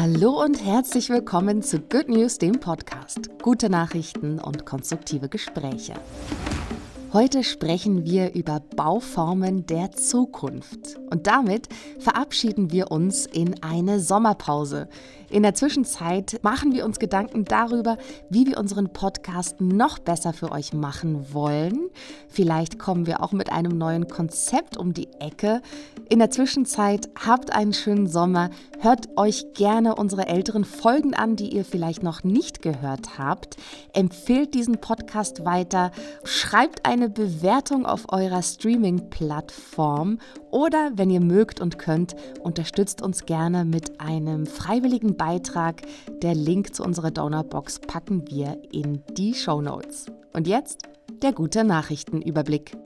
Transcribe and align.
Hallo 0.00 0.40
und 0.40 0.64
herzlich 0.64 1.10
willkommen 1.10 1.60
zu 1.60 1.80
Good 1.80 2.08
News, 2.08 2.38
dem 2.38 2.60
Podcast. 2.60 3.30
Gute 3.42 3.68
Nachrichten 3.68 4.38
und 4.38 4.64
konstruktive 4.64 5.28
Gespräche. 5.28 5.94
Heute 7.14 7.42
sprechen 7.42 8.04
wir 8.04 8.34
über 8.34 8.60
Bauformen 8.60 9.64
der 9.64 9.92
Zukunft. 9.92 10.98
Und 11.10 11.26
damit 11.26 11.66
verabschieden 11.98 12.70
wir 12.70 12.90
uns 12.90 13.24
in 13.24 13.62
eine 13.62 13.98
Sommerpause. 13.98 14.88
In 15.30 15.42
der 15.42 15.54
Zwischenzeit 15.54 16.40
machen 16.42 16.72
wir 16.72 16.86
uns 16.86 16.98
Gedanken 16.98 17.44
darüber, 17.44 17.98
wie 18.30 18.46
wir 18.46 18.58
unseren 18.58 18.92
Podcast 18.92 19.60
noch 19.60 19.98
besser 19.98 20.32
für 20.32 20.52
euch 20.52 20.72
machen 20.72 21.34
wollen. 21.34 21.90
Vielleicht 22.28 22.78
kommen 22.78 23.06
wir 23.06 23.22
auch 23.22 23.32
mit 23.32 23.52
einem 23.52 23.76
neuen 23.76 24.08
Konzept 24.08 24.78
um 24.78 24.94
die 24.94 25.08
Ecke. 25.18 25.60
In 26.08 26.18
der 26.18 26.30
Zwischenzeit 26.30 27.10
habt 27.26 27.52
einen 27.52 27.74
schönen 27.74 28.06
Sommer. 28.06 28.48
Hört 28.80 29.08
euch 29.16 29.52
gerne 29.52 29.96
unsere 29.96 30.28
älteren 30.28 30.64
Folgen 30.64 31.14
an, 31.14 31.36
die 31.36 31.54
ihr 31.54 31.64
vielleicht 31.64 32.02
noch 32.02 32.24
nicht 32.24 32.62
gehört 32.62 33.18
habt. 33.18 33.56
Empfehlt 33.92 34.54
diesen 34.54 34.80
Podcast 34.80 35.44
weiter. 35.44 35.90
Schreibt 36.24 36.86
eine 36.98 37.10
Bewertung 37.10 37.86
auf 37.86 38.12
eurer 38.12 38.42
Streaming-Plattform 38.42 40.18
oder, 40.50 40.90
wenn 40.96 41.10
ihr 41.10 41.20
mögt 41.20 41.60
und 41.60 41.78
könnt, 41.78 42.16
unterstützt 42.42 43.02
uns 43.02 43.24
gerne 43.24 43.64
mit 43.64 44.00
einem 44.00 44.46
freiwilligen 44.46 45.16
Beitrag. 45.16 45.82
Der 46.22 46.34
Link 46.34 46.74
zu 46.74 46.82
unserer 46.82 47.12
Donorbox 47.12 47.78
packen 47.78 48.28
wir 48.28 48.60
in 48.72 49.04
die 49.16 49.34
Show 49.34 49.60
Notes. 49.60 50.06
Und 50.32 50.48
jetzt 50.48 50.88
der 51.22 51.32
gute 51.32 51.62
Nachrichtenüberblick. 51.62 52.76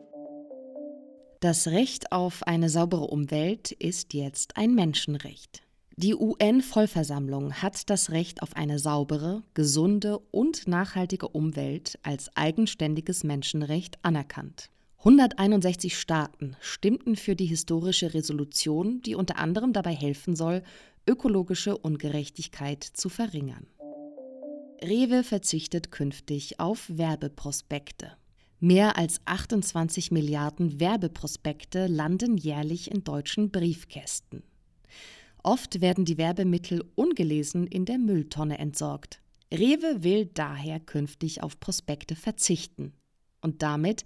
Das 1.41 1.69
Recht 1.69 2.13
auf 2.13 2.43
eine 2.47 2.69
saubere 2.69 3.07
Umwelt 3.07 3.73
ist 3.73 4.13
jetzt 4.13 4.59
ein 4.59 4.75
Menschenrecht. 4.75 5.63
Die 6.03 6.17
UN-Vollversammlung 6.17 7.53
hat 7.63 7.89
das 7.89 8.11
Recht 8.11 8.43
auf 8.43 8.57
eine 8.57 8.81
saubere, 8.81 9.45
gesunde 9.55 10.19
und 10.33 10.67
nachhaltige 10.67 11.29
Umwelt 11.29 11.97
als 12.03 12.37
eigenständiges 12.37 13.23
Menschenrecht 13.23 14.01
anerkannt. 14.03 14.71
161 14.99 15.97
Staaten 15.97 16.57
stimmten 16.61 17.15
für 17.15 17.37
die 17.37 17.47
historische 17.47 18.15
Resolution, 18.15 19.01
die 19.03 19.15
unter 19.15 19.39
anderem 19.39 19.73
dabei 19.73 19.95
helfen 19.95 20.35
soll, 20.35 20.65
ökologische 21.09 21.79
Ungerechtigkeit 21.79 22.83
zu 22.83 23.09
verringern. 23.09 23.69
Rewe 24.83 25.23
verzichtet 25.23 25.93
künftig 25.93 26.59
auf 26.59 26.87
Werbeprospekte. 26.89 28.11
Mehr 28.59 28.99
als 28.99 29.21
28 29.25 30.11
Milliarden 30.11 30.81
Werbeprospekte 30.81 31.87
landen 31.87 32.37
jährlich 32.37 32.91
in 32.91 33.05
deutschen 33.05 33.53
Briefkästen. 33.53 34.43
Oft 35.43 35.81
werden 35.81 36.05
die 36.05 36.19
Werbemittel 36.19 36.85
ungelesen 36.95 37.67
in 37.67 37.85
der 37.85 37.99
Mülltonne 37.99 38.59
entsorgt. 38.59 39.21
Rewe 39.53 40.03
will 40.03 40.27
daher 40.27 40.81
künftig 40.81 41.43
auf 41.43 41.59
Prospekte 41.59 42.17
verzichten 42.17 42.95
und 43.41 43.63
damit 43.63 44.05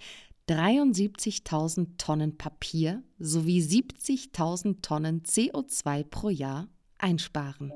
73.000 0.49 1.99
Tonnen 1.99 2.39
Papier 2.39 3.03
sowie 3.19 3.61
70.000 3.61 4.81
Tonnen 4.81 5.23
CO2 5.23 6.05
pro 6.05 6.31
Jahr 6.31 6.69
einsparen. 6.99 7.73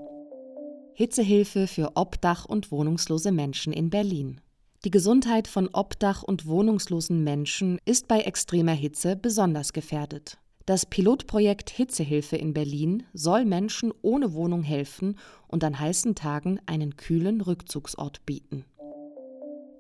Hitzehilfe 0.94 1.66
für 1.66 1.97
Obdach- 1.97 2.47
und 2.47 2.70
wohnungslose 2.70 3.33
Menschen 3.33 3.72
in 3.72 3.91
Berlin. 3.91 4.41
Die 4.84 4.91
Gesundheit 4.91 5.48
von 5.48 5.69
Obdach- 5.69 6.22
und 6.22 6.47
wohnungslosen 6.47 7.22
Menschen 7.22 7.78
ist 7.84 8.08
bei 8.08 8.20
extremer 8.20 8.72
Hitze 8.72 9.16
besonders 9.16 9.72
gefährdet. 9.72 10.38
Das 10.70 10.86
Pilotprojekt 10.86 11.68
Hitzehilfe 11.68 12.36
in 12.36 12.54
Berlin 12.54 13.02
soll 13.12 13.44
Menschen 13.44 13.92
ohne 14.02 14.34
Wohnung 14.34 14.62
helfen 14.62 15.18
und 15.48 15.64
an 15.64 15.80
heißen 15.80 16.14
Tagen 16.14 16.60
einen 16.64 16.94
kühlen 16.94 17.40
Rückzugsort 17.40 18.25
bieten. 18.25 18.64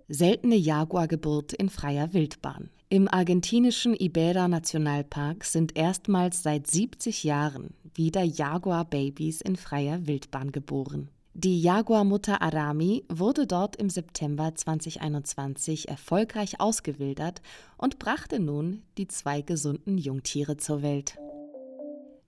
Seltene 0.08 0.56
Jaguargeburt 0.56 1.52
in 1.52 1.68
freier 1.68 2.12
Wildbahn. 2.12 2.70
Im 2.88 3.06
argentinischen 3.06 3.94
Ibera 3.94 4.48
Nationalpark 4.48 5.44
sind 5.44 5.78
erstmals 5.78 6.42
seit 6.42 6.66
70 6.66 7.22
Jahren 7.22 7.72
wieder 7.94 8.24
Jaguar-Babys 8.24 9.42
in 9.42 9.54
freier 9.54 10.08
Wildbahn 10.08 10.50
geboren. 10.50 11.08
Die 11.34 11.62
Jaguarmutter 11.62 12.42
Arami 12.42 13.04
wurde 13.08 13.46
dort 13.46 13.76
im 13.76 13.88
September 13.88 14.52
2021 14.54 15.88
erfolgreich 15.88 16.60
ausgewildert 16.60 17.40
und 17.76 18.00
brachte 18.00 18.40
nun 18.40 18.82
die 18.98 19.06
zwei 19.06 19.40
gesunden 19.40 19.96
Jungtiere 19.96 20.56
zur 20.56 20.82
Welt. 20.82 21.16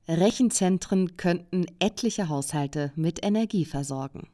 Rechenzentren 0.06 1.16
könnten 1.16 1.66
etliche 1.80 2.28
Haushalte 2.28 2.92
mit 2.94 3.24
Energie 3.24 3.64
versorgen. 3.64 4.28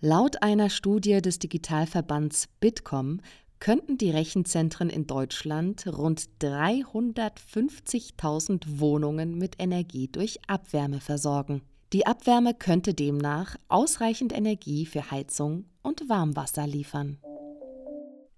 Laut 0.00 0.40
einer 0.42 0.70
Studie 0.70 1.20
des 1.20 1.40
Digitalverbands 1.40 2.46
Bitkom 2.60 3.20
könnten 3.58 3.98
die 3.98 4.10
Rechenzentren 4.10 4.88
in 4.88 5.06
Deutschland 5.06 5.86
rund 5.86 6.28
350.000 6.40 8.80
Wohnungen 8.80 9.36
mit 9.36 9.56
Energie 9.58 10.08
durch 10.08 10.38
Abwärme 10.48 11.00
versorgen. 11.00 11.60
Die 11.92 12.06
Abwärme 12.06 12.54
könnte 12.54 12.94
demnach 12.94 13.56
ausreichend 13.66 14.32
Energie 14.32 14.86
für 14.86 15.10
Heizung 15.10 15.64
und 15.82 16.08
Warmwasser 16.08 16.64
liefern. 16.64 17.18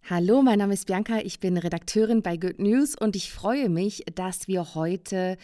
Hallo, 0.09 0.41
mein 0.41 0.59
Name 0.59 0.73
ist 0.73 0.87
Bianca, 0.87 1.19
ich 1.19 1.39
bin 1.39 1.59
Redakteurin 1.59 2.23
bei 2.23 2.39
Good 2.39 2.59
News 2.61 2.97
und 2.99 3.15
ich 3.15 3.31
freue 3.31 3.69
mich, 3.69 4.05
dass 4.15 4.49
wir 4.49 4.75
heute 4.75 5.37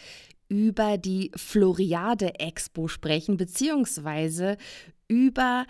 über 0.47 0.97
die 0.97 1.31
Floriade 1.35 2.39
Expo 2.39 2.87
sprechen, 2.87 3.37
beziehungsweise 3.37 4.57
über 5.07 5.67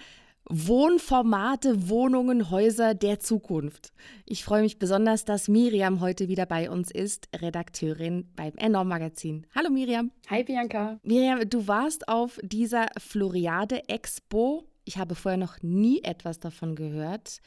Wohnformate, 0.51 1.89
Wohnungen, 1.89 2.49
Häuser 2.49 2.95
der 2.95 3.19
Zukunft. 3.19 3.93
Ich 4.25 4.43
freue 4.43 4.63
mich 4.63 4.79
besonders, 4.79 5.23
dass 5.23 5.47
Miriam 5.47 6.01
heute 6.01 6.27
wieder 6.27 6.47
bei 6.47 6.71
uns 6.71 6.89
ist, 6.89 7.29
Redakteurin 7.39 8.27
beim 8.35 8.53
Enorm 8.57 8.87
Magazin. 8.87 9.45
Hallo 9.53 9.69
Miriam. 9.69 10.09
Hi 10.27 10.43
Bianca. 10.43 10.99
Miriam, 11.03 11.47
du 11.47 11.67
warst 11.67 12.07
auf 12.07 12.39
dieser 12.41 12.87
Floriade 12.97 13.87
Expo. 13.89 14.65
Ich 14.85 14.97
habe 14.97 15.13
vorher 15.13 15.37
noch 15.37 15.61
nie 15.61 16.01
etwas 16.01 16.39
davon 16.39 16.73
gehört. 16.73 17.41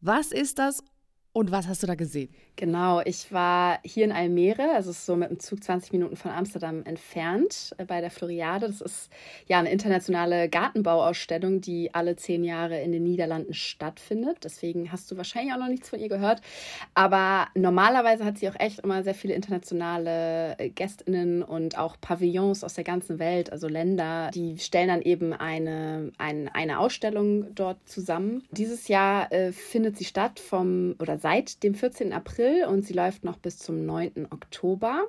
Was 0.00 0.32
ist 0.32 0.58
das 0.58 0.82
und 1.36 1.50
was 1.50 1.68
hast 1.68 1.82
du 1.82 1.86
da 1.86 1.96
gesehen? 1.96 2.30
Genau, 2.58 3.02
ich 3.04 3.30
war 3.30 3.80
hier 3.84 4.06
in 4.06 4.12
Almere, 4.12 4.70
also 4.74 4.90
so 4.90 5.16
mit 5.16 5.28
dem 5.28 5.38
Zug 5.38 5.62
20 5.62 5.92
Minuten 5.92 6.16
von 6.16 6.30
Amsterdam 6.30 6.82
entfernt, 6.84 7.74
äh, 7.76 7.84
bei 7.84 8.00
der 8.00 8.10
Floriade. 8.10 8.68
Das 8.68 8.80
ist 8.80 9.10
ja 9.46 9.58
eine 9.58 9.70
internationale 9.70 10.48
Gartenbauausstellung, 10.48 11.60
die 11.60 11.92
alle 11.92 12.16
zehn 12.16 12.42
Jahre 12.42 12.80
in 12.80 12.92
den 12.92 13.02
Niederlanden 13.02 13.52
stattfindet. 13.52 14.38
Deswegen 14.44 14.90
hast 14.90 15.10
du 15.10 15.18
wahrscheinlich 15.18 15.52
auch 15.52 15.58
noch 15.58 15.68
nichts 15.68 15.90
von 15.90 15.98
ihr 15.98 16.08
gehört. 16.08 16.40
Aber 16.94 17.48
normalerweise 17.54 18.24
hat 18.24 18.38
sie 18.38 18.48
auch 18.48 18.58
echt 18.58 18.78
immer 18.78 19.02
sehr 19.02 19.14
viele 19.14 19.34
internationale 19.34 20.58
äh, 20.58 20.70
GästInnen 20.70 21.42
und 21.42 21.76
auch 21.76 22.00
Pavillons 22.00 22.64
aus 22.64 22.72
der 22.72 22.84
ganzen 22.84 23.18
Welt, 23.18 23.52
also 23.52 23.68
Länder, 23.68 24.30
die 24.32 24.56
stellen 24.56 24.88
dann 24.88 25.02
eben 25.02 25.34
eine, 25.34 26.12
ein, 26.16 26.48
eine 26.48 26.78
Ausstellung 26.78 27.54
dort 27.54 27.86
zusammen. 27.86 28.44
Dieses 28.52 28.88
Jahr 28.88 29.30
äh, 29.30 29.52
findet 29.52 29.98
sie 29.98 30.06
statt 30.06 30.40
vom 30.40 30.94
oder 30.98 31.18
seit 31.26 31.64
dem 31.64 31.74
14. 31.74 32.12
April 32.12 32.66
und 32.66 32.86
sie 32.86 32.92
läuft 32.92 33.24
noch 33.24 33.36
bis 33.36 33.58
zum 33.58 33.84
9. 33.84 34.28
Oktober. 34.30 35.08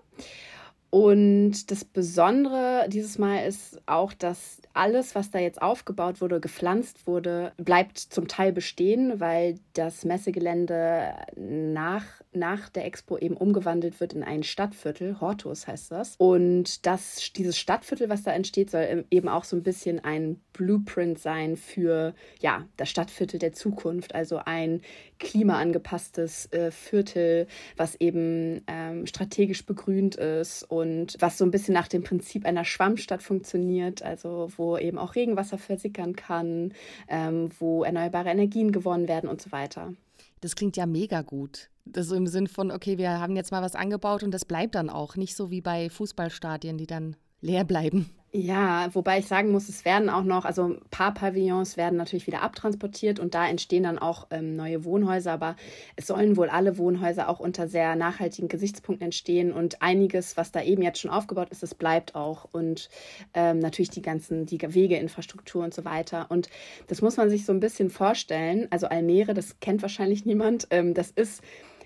Und 0.90 1.70
das 1.70 1.86
Besondere 1.86 2.88
dieses 2.90 3.20
Mal 3.20 3.46
ist 3.46 3.80
auch, 3.86 4.14
dass 4.14 4.60
alles, 4.74 5.14
was 5.14 5.30
da 5.30 5.38
jetzt 5.38 5.62
aufgebaut 5.62 6.20
wurde, 6.20 6.40
gepflanzt 6.40 7.06
wurde, 7.06 7.54
bleibt 7.58 8.00
zum 8.00 8.28
Teil 8.28 8.52
bestehen, 8.52 9.20
weil 9.20 9.60
das 9.74 10.06
Messegelände 10.06 11.14
nach, 11.36 12.06
nach 12.40 12.70
der 12.70 12.86
Expo 12.86 13.18
eben 13.18 13.36
umgewandelt 13.36 14.00
wird 14.00 14.14
in 14.14 14.24
ein 14.24 14.44
Stadtviertel. 14.44 15.20
Hortus 15.22 15.68
heißt 15.68 15.92
das. 15.92 16.16
Und 16.18 16.86
das, 16.86 17.32
dieses 17.36 17.58
Stadtviertel, 17.58 18.10
was 18.10 18.24
da 18.24 18.32
entsteht, 18.32 18.72
soll 18.72 19.06
eben 19.12 19.28
auch 19.28 19.44
so 19.44 19.56
ein 19.56 19.64
bisschen 19.64 20.00
ein 20.04 20.40
Blueprint 20.54 21.20
sein 21.20 21.56
für 21.56 22.14
ja, 22.40 22.66
das 22.78 22.90
Stadtviertel 22.90 23.40
der 23.40 23.54
Zukunft. 23.54 24.16
Also 24.16 24.40
ein 24.44 24.82
klimaangepasstes 25.20 26.52
äh, 26.52 26.72
Viertel, 26.72 27.48
was 27.76 27.96
eben 27.96 28.62
ähm, 28.68 29.06
strategisch 29.06 29.66
begrünt 29.66 30.16
ist 30.16 30.64
und 30.64 31.16
was 31.20 31.38
so 31.38 31.46
ein 31.46 31.52
bisschen 31.52 31.74
nach 31.74 31.88
dem 31.88 32.04
Prinzip 32.04 32.46
einer 32.46 32.66
Schwammstadt 32.66 33.24
funktioniert, 33.24 34.02
also 34.04 34.50
wo 34.58 34.78
eben 34.78 34.98
auch 34.98 35.16
Regenwasser 35.16 35.58
versickern 35.58 36.16
kann, 36.16 36.74
ähm, 37.08 37.50
wo 37.60 37.84
erneuerbare 37.84 38.30
Energien 38.30 38.72
gewonnen 38.72 39.08
werden 39.08 39.30
und 39.30 39.42
so 39.42 39.52
weiter. 39.52 39.94
Das 40.42 40.56
klingt 40.56 40.78
ja 40.78 40.86
mega 40.86 41.22
gut. 41.22 41.70
Das 41.94 42.08
so 42.08 42.16
im 42.16 42.28
Sinn 42.28 42.48
von, 42.48 42.72
okay, 42.72 42.98
wir 42.98 43.20
haben 43.20 43.36
jetzt 43.36 43.52
mal 43.52 43.62
was 43.62 43.76
angebaut 43.76 44.24
und 44.24 44.32
das 44.32 44.46
bleibt 44.46 44.76
dann 44.76 44.90
auch. 44.90 45.16
Nicht 45.16 45.36
so 45.36 45.52
wie 45.52 45.62
bei 45.62 45.90
Fußballstadien, 45.90 46.78
die 46.78 46.88
dann 46.88 47.16
leer 47.42 47.64
bleiben. 47.64 48.10
Ja, 48.34 48.94
wobei 48.94 49.20
ich 49.20 49.26
sagen 49.26 49.52
muss, 49.52 49.70
es 49.70 49.86
werden 49.86 50.10
auch 50.10 50.24
noch, 50.24 50.44
also 50.44 50.66
ein 50.66 50.82
paar 50.92 51.14
Pavillons 51.14 51.78
werden 51.78 51.98
natürlich 51.98 52.28
wieder 52.28 52.42
abtransportiert 52.42 53.20
und 53.20 53.34
da 53.34 53.48
entstehen 53.48 53.84
dann 53.84 53.98
auch 53.98 54.28
ähm, 54.32 54.54
neue 54.54 54.84
Wohnhäuser, 54.84 55.32
aber 55.32 55.56
es 55.96 56.08
sollen 56.08 56.36
wohl 56.36 56.50
alle 56.50 56.78
Wohnhäuser 56.78 57.30
auch 57.30 57.40
unter 57.40 57.70
sehr 57.70 57.96
nachhaltigen 57.96 58.50
Gesichtspunkten 58.50 59.06
entstehen 59.06 59.54
und 59.54 59.82
einiges, 59.82 60.36
was 60.36 60.52
da 60.52 60.62
eben 60.62 60.82
jetzt 60.82 61.00
schon 61.00 61.10
aufgebaut 61.10 61.50
ist, 61.52 61.64
das 61.64 61.74
bleibt 61.74 62.16
auch 62.16 62.46
und 62.52 62.90
ähm, 63.34 63.60
natürlich 63.60 63.92
die 63.92 64.02
ganzen, 64.02 64.46
die 64.46 64.62
Wegeinfrastruktur 64.62 65.64
und 65.64 65.74
so 65.74 65.86
weiter. 65.86 66.28
Und 66.30 66.50
das 66.88 67.02
muss 67.02 67.16
man 67.16 67.30
sich 67.30 67.46
so 67.46 67.54
ein 67.54 67.62
bisschen 67.62 67.90
vorstellen. 67.90 68.68
Also 68.72 68.88
Almere, 68.88 69.34
das 69.34 69.62
kennt 69.62 69.82
wahrscheinlich 69.82 70.26
niemand, 70.26 70.68
ähm, 70.70 70.94
das 70.94 71.12
ist 71.12 71.42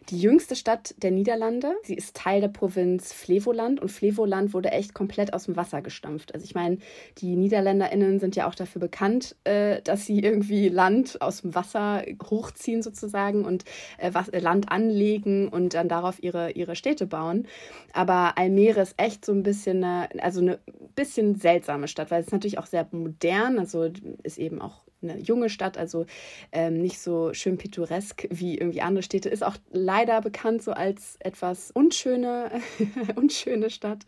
die 0.10 0.20
jüngste 0.20 0.56
Stadt 0.56 0.96
der 0.98 1.12
Niederlande. 1.12 1.76
Sie 1.84 1.94
ist 1.94 2.16
Teil 2.16 2.42
der 2.42 2.48
Provinz 2.48 3.14
Flevoland 3.14 3.80
und 3.80 3.90
Flevoland 3.90 4.54
wurde 4.54 4.72
echt 4.72 4.94
komplett 4.94 5.34
aus 5.34 5.46
dem 5.46 5.56
Wasser 5.56 5.82
gestampft. 5.82 6.34
Also 6.34 6.44
ich 6.44 6.56
meine, 6.56 6.78
die 7.20 7.36
NiederländerInnen 7.36 8.20
sind 8.20 8.36
ja 8.36 8.48
auch 8.48 8.56
dafür 8.56 8.80
bekannt, 8.80 9.36
äh, 9.44 9.82
dass 9.84 10.06
sie 10.06 10.20
irgendwie 10.20 10.70
Land 10.70 11.22
aus 11.22 11.42
dem 11.42 11.54
Wasser 11.54 12.04
hochziehen 12.30 12.82
sozusagen 12.82 13.46
und 13.46 13.64
äh, 13.98 14.12
was, 14.14 14.30
äh, 14.30 14.40
Land 14.40 14.72
anlegen 14.72 15.48
und 15.48 15.76
dann 15.76 15.88
darauf 15.88 16.22
ihre, 16.22 16.52
ihre 16.52 16.76
Städte 16.76 17.06
bauen. 17.06 17.48
Aber 17.94 18.38
Almere 18.38 18.82
ist 18.82 18.96
echt 18.98 19.24
so 19.24 19.32
ein 19.34 19.44
bisschen 19.44 19.84
eine, 19.84 20.10
also 20.24 20.42
eine 20.42 20.60
bisschen 20.96 21.36
seltsame 21.36 21.88
Stadt, 21.88 22.10
weil 22.12 22.24
es 22.24 22.32
natürlich 22.32 22.58
auch 22.58 22.66
sehr 22.66 22.88
modern, 22.92 23.60
also 23.60 23.90
ist 24.24 24.40
eben 24.40 24.62
auch 24.62 24.82
eine 25.02 25.20
junge 25.20 25.50
Stadt, 25.50 25.78
also 25.78 26.06
ähm, 26.52 26.82
nicht 26.82 27.00
so 27.00 27.34
schön 27.34 27.58
pittoresk 27.58 28.28
wie 28.30 28.58
irgendwie 28.58 28.82
andere 28.82 29.04
Städte, 29.04 29.30
ist 29.30 29.44
auch 29.44 29.58
leider 29.72 30.22
bekannt 30.22 30.62
so 30.64 30.72
als 30.72 31.18
etwas 31.20 31.72
unschöne, 31.72 32.52
unschöne 33.16 33.70
Stadt 33.70 34.06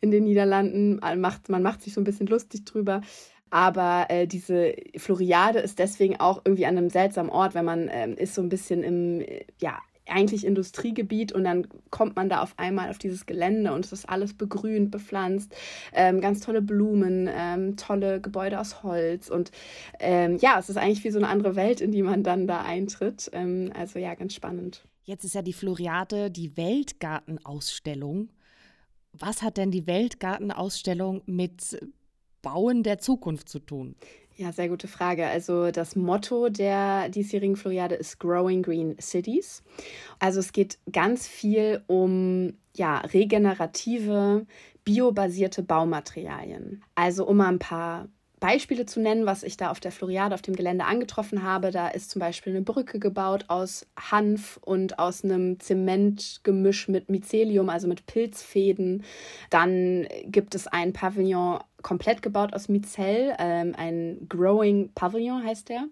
in 0.00 0.10
den 0.10 0.24
Niederlanden. 0.24 0.96
Man 0.96 1.20
macht, 1.20 1.48
man 1.48 1.62
macht 1.62 1.82
sich 1.82 1.94
so 1.94 2.00
ein 2.00 2.04
bisschen 2.04 2.26
lustig 2.26 2.64
drüber. 2.64 3.02
Aber 3.50 4.06
äh, 4.10 4.26
diese 4.26 4.74
Floriade 4.96 5.60
ist 5.60 5.78
deswegen 5.78 6.20
auch 6.20 6.42
irgendwie 6.44 6.66
an 6.66 6.76
einem 6.76 6.90
seltsamen 6.90 7.30
Ort, 7.30 7.54
wenn 7.54 7.64
man 7.64 7.88
ähm, 7.90 8.14
ist 8.14 8.34
so 8.34 8.42
ein 8.42 8.50
bisschen 8.50 8.82
im, 8.82 9.24
ja, 9.58 9.78
eigentlich 10.10 10.46
Industriegebiet 10.46 11.32
und 11.32 11.44
dann 11.44 11.66
kommt 11.90 12.16
man 12.16 12.28
da 12.28 12.42
auf 12.42 12.54
einmal 12.56 12.90
auf 12.90 12.98
dieses 12.98 13.26
Gelände 13.26 13.72
und 13.72 13.84
es 13.84 13.92
ist 13.92 14.08
alles 14.08 14.34
begrünt, 14.34 14.90
bepflanzt, 14.90 15.54
ähm, 15.92 16.20
ganz 16.20 16.40
tolle 16.40 16.62
Blumen, 16.62 17.28
ähm, 17.32 17.76
tolle 17.76 18.20
Gebäude 18.20 18.60
aus 18.60 18.82
Holz 18.82 19.28
und 19.28 19.50
ähm, 20.00 20.38
ja, 20.40 20.58
es 20.58 20.68
ist 20.68 20.76
eigentlich 20.76 21.04
wie 21.04 21.10
so 21.10 21.18
eine 21.18 21.28
andere 21.28 21.56
Welt, 21.56 21.80
in 21.80 21.92
die 21.92 22.02
man 22.02 22.22
dann 22.22 22.46
da 22.46 22.62
eintritt. 22.62 23.30
Ähm, 23.32 23.72
also 23.74 23.98
ja, 23.98 24.14
ganz 24.14 24.34
spannend. 24.34 24.84
Jetzt 25.04 25.24
ist 25.24 25.34
ja 25.34 25.42
die 25.42 25.52
Floriade 25.52 26.30
die 26.30 26.56
Weltgartenausstellung. 26.56 28.28
Was 29.12 29.42
hat 29.42 29.56
denn 29.56 29.70
die 29.70 29.86
Weltgartenausstellung 29.86 31.22
mit 31.24 31.78
Bauen 32.42 32.82
der 32.82 32.98
Zukunft 32.98 33.48
zu 33.48 33.58
tun? 33.58 33.96
Ja, 34.38 34.52
sehr 34.52 34.68
gute 34.68 34.86
Frage. 34.86 35.26
Also 35.26 35.72
das 35.72 35.96
Motto 35.96 36.48
der 36.48 37.08
diesjährigen 37.08 37.56
Floriade 37.56 37.96
ist 37.96 38.20
Growing 38.20 38.62
Green 38.62 38.96
Cities. 39.00 39.64
Also 40.20 40.38
es 40.38 40.52
geht 40.52 40.78
ganz 40.92 41.26
viel 41.26 41.82
um 41.88 42.52
ja, 42.72 42.98
regenerative, 42.98 44.46
biobasierte 44.84 45.64
Baumaterialien. 45.64 46.84
Also 46.94 47.26
um 47.26 47.38
mal 47.38 47.48
ein 47.48 47.58
paar 47.58 48.06
Beispiele 48.40 48.86
zu 48.86 49.00
nennen, 49.00 49.26
was 49.26 49.42
ich 49.42 49.56
da 49.56 49.70
auf 49.70 49.80
der 49.80 49.92
Floriade 49.92 50.34
auf 50.34 50.42
dem 50.42 50.54
Gelände 50.54 50.84
angetroffen 50.84 51.42
habe. 51.42 51.70
Da 51.70 51.88
ist 51.88 52.10
zum 52.10 52.20
Beispiel 52.20 52.54
eine 52.54 52.62
Brücke 52.62 52.98
gebaut 52.98 53.44
aus 53.48 53.86
Hanf 53.98 54.58
und 54.62 54.98
aus 54.98 55.24
einem 55.24 55.60
Zementgemisch 55.60 56.88
mit 56.88 57.08
Mycelium, 57.08 57.68
also 57.68 57.88
mit 57.88 58.06
Pilzfäden. 58.06 59.04
Dann 59.50 60.06
gibt 60.24 60.54
es 60.54 60.66
ein 60.66 60.92
Pavillon 60.92 61.58
komplett 61.82 62.22
gebaut 62.22 62.54
aus 62.54 62.68
Mizell, 62.68 63.34
ähm, 63.38 63.74
ein 63.76 64.26
Growing 64.28 64.90
Pavillon 64.94 65.44
heißt 65.44 65.68
der. 65.68 65.84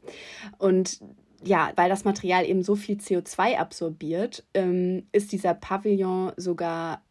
Und 0.59 1.01
ja, 1.45 1.71
weil 1.77 1.89
das 1.89 2.05
Material 2.05 2.45
eben 2.45 2.63
so 2.63 2.75
viel 2.75 2.97
CO2 2.97 3.57
absorbiert, 3.57 4.45
ähm, 4.55 5.07
ist 5.13 5.33
dieser 5.33 5.55
Pavillon 5.55 6.33
sogar 6.37 7.03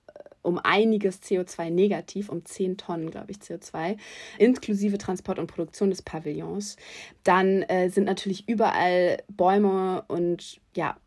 um 0.45 0.59
einiges 0.59 1.21
CO2 1.21 1.69
negativ, 1.69 2.29
um 2.29 2.45
10 2.45 2.77
Tonnen, 2.77 3.11
glaube 3.11 3.31
ich, 3.31 3.37
CO2, 3.37 3.97
inklusive 4.37 4.97
Transport 4.97 5.39
und 5.39 5.47
Produktion 5.47 5.89
des 5.89 6.01
Pavillons. 6.01 6.77
Dann 7.23 7.63
äh, 7.63 7.89
sind 7.89 8.05
natürlich 8.05 8.47
überall 8.47 9.17
Bäume 9.27 10.03
und 10.07 10.61
ja, 10.75 10.97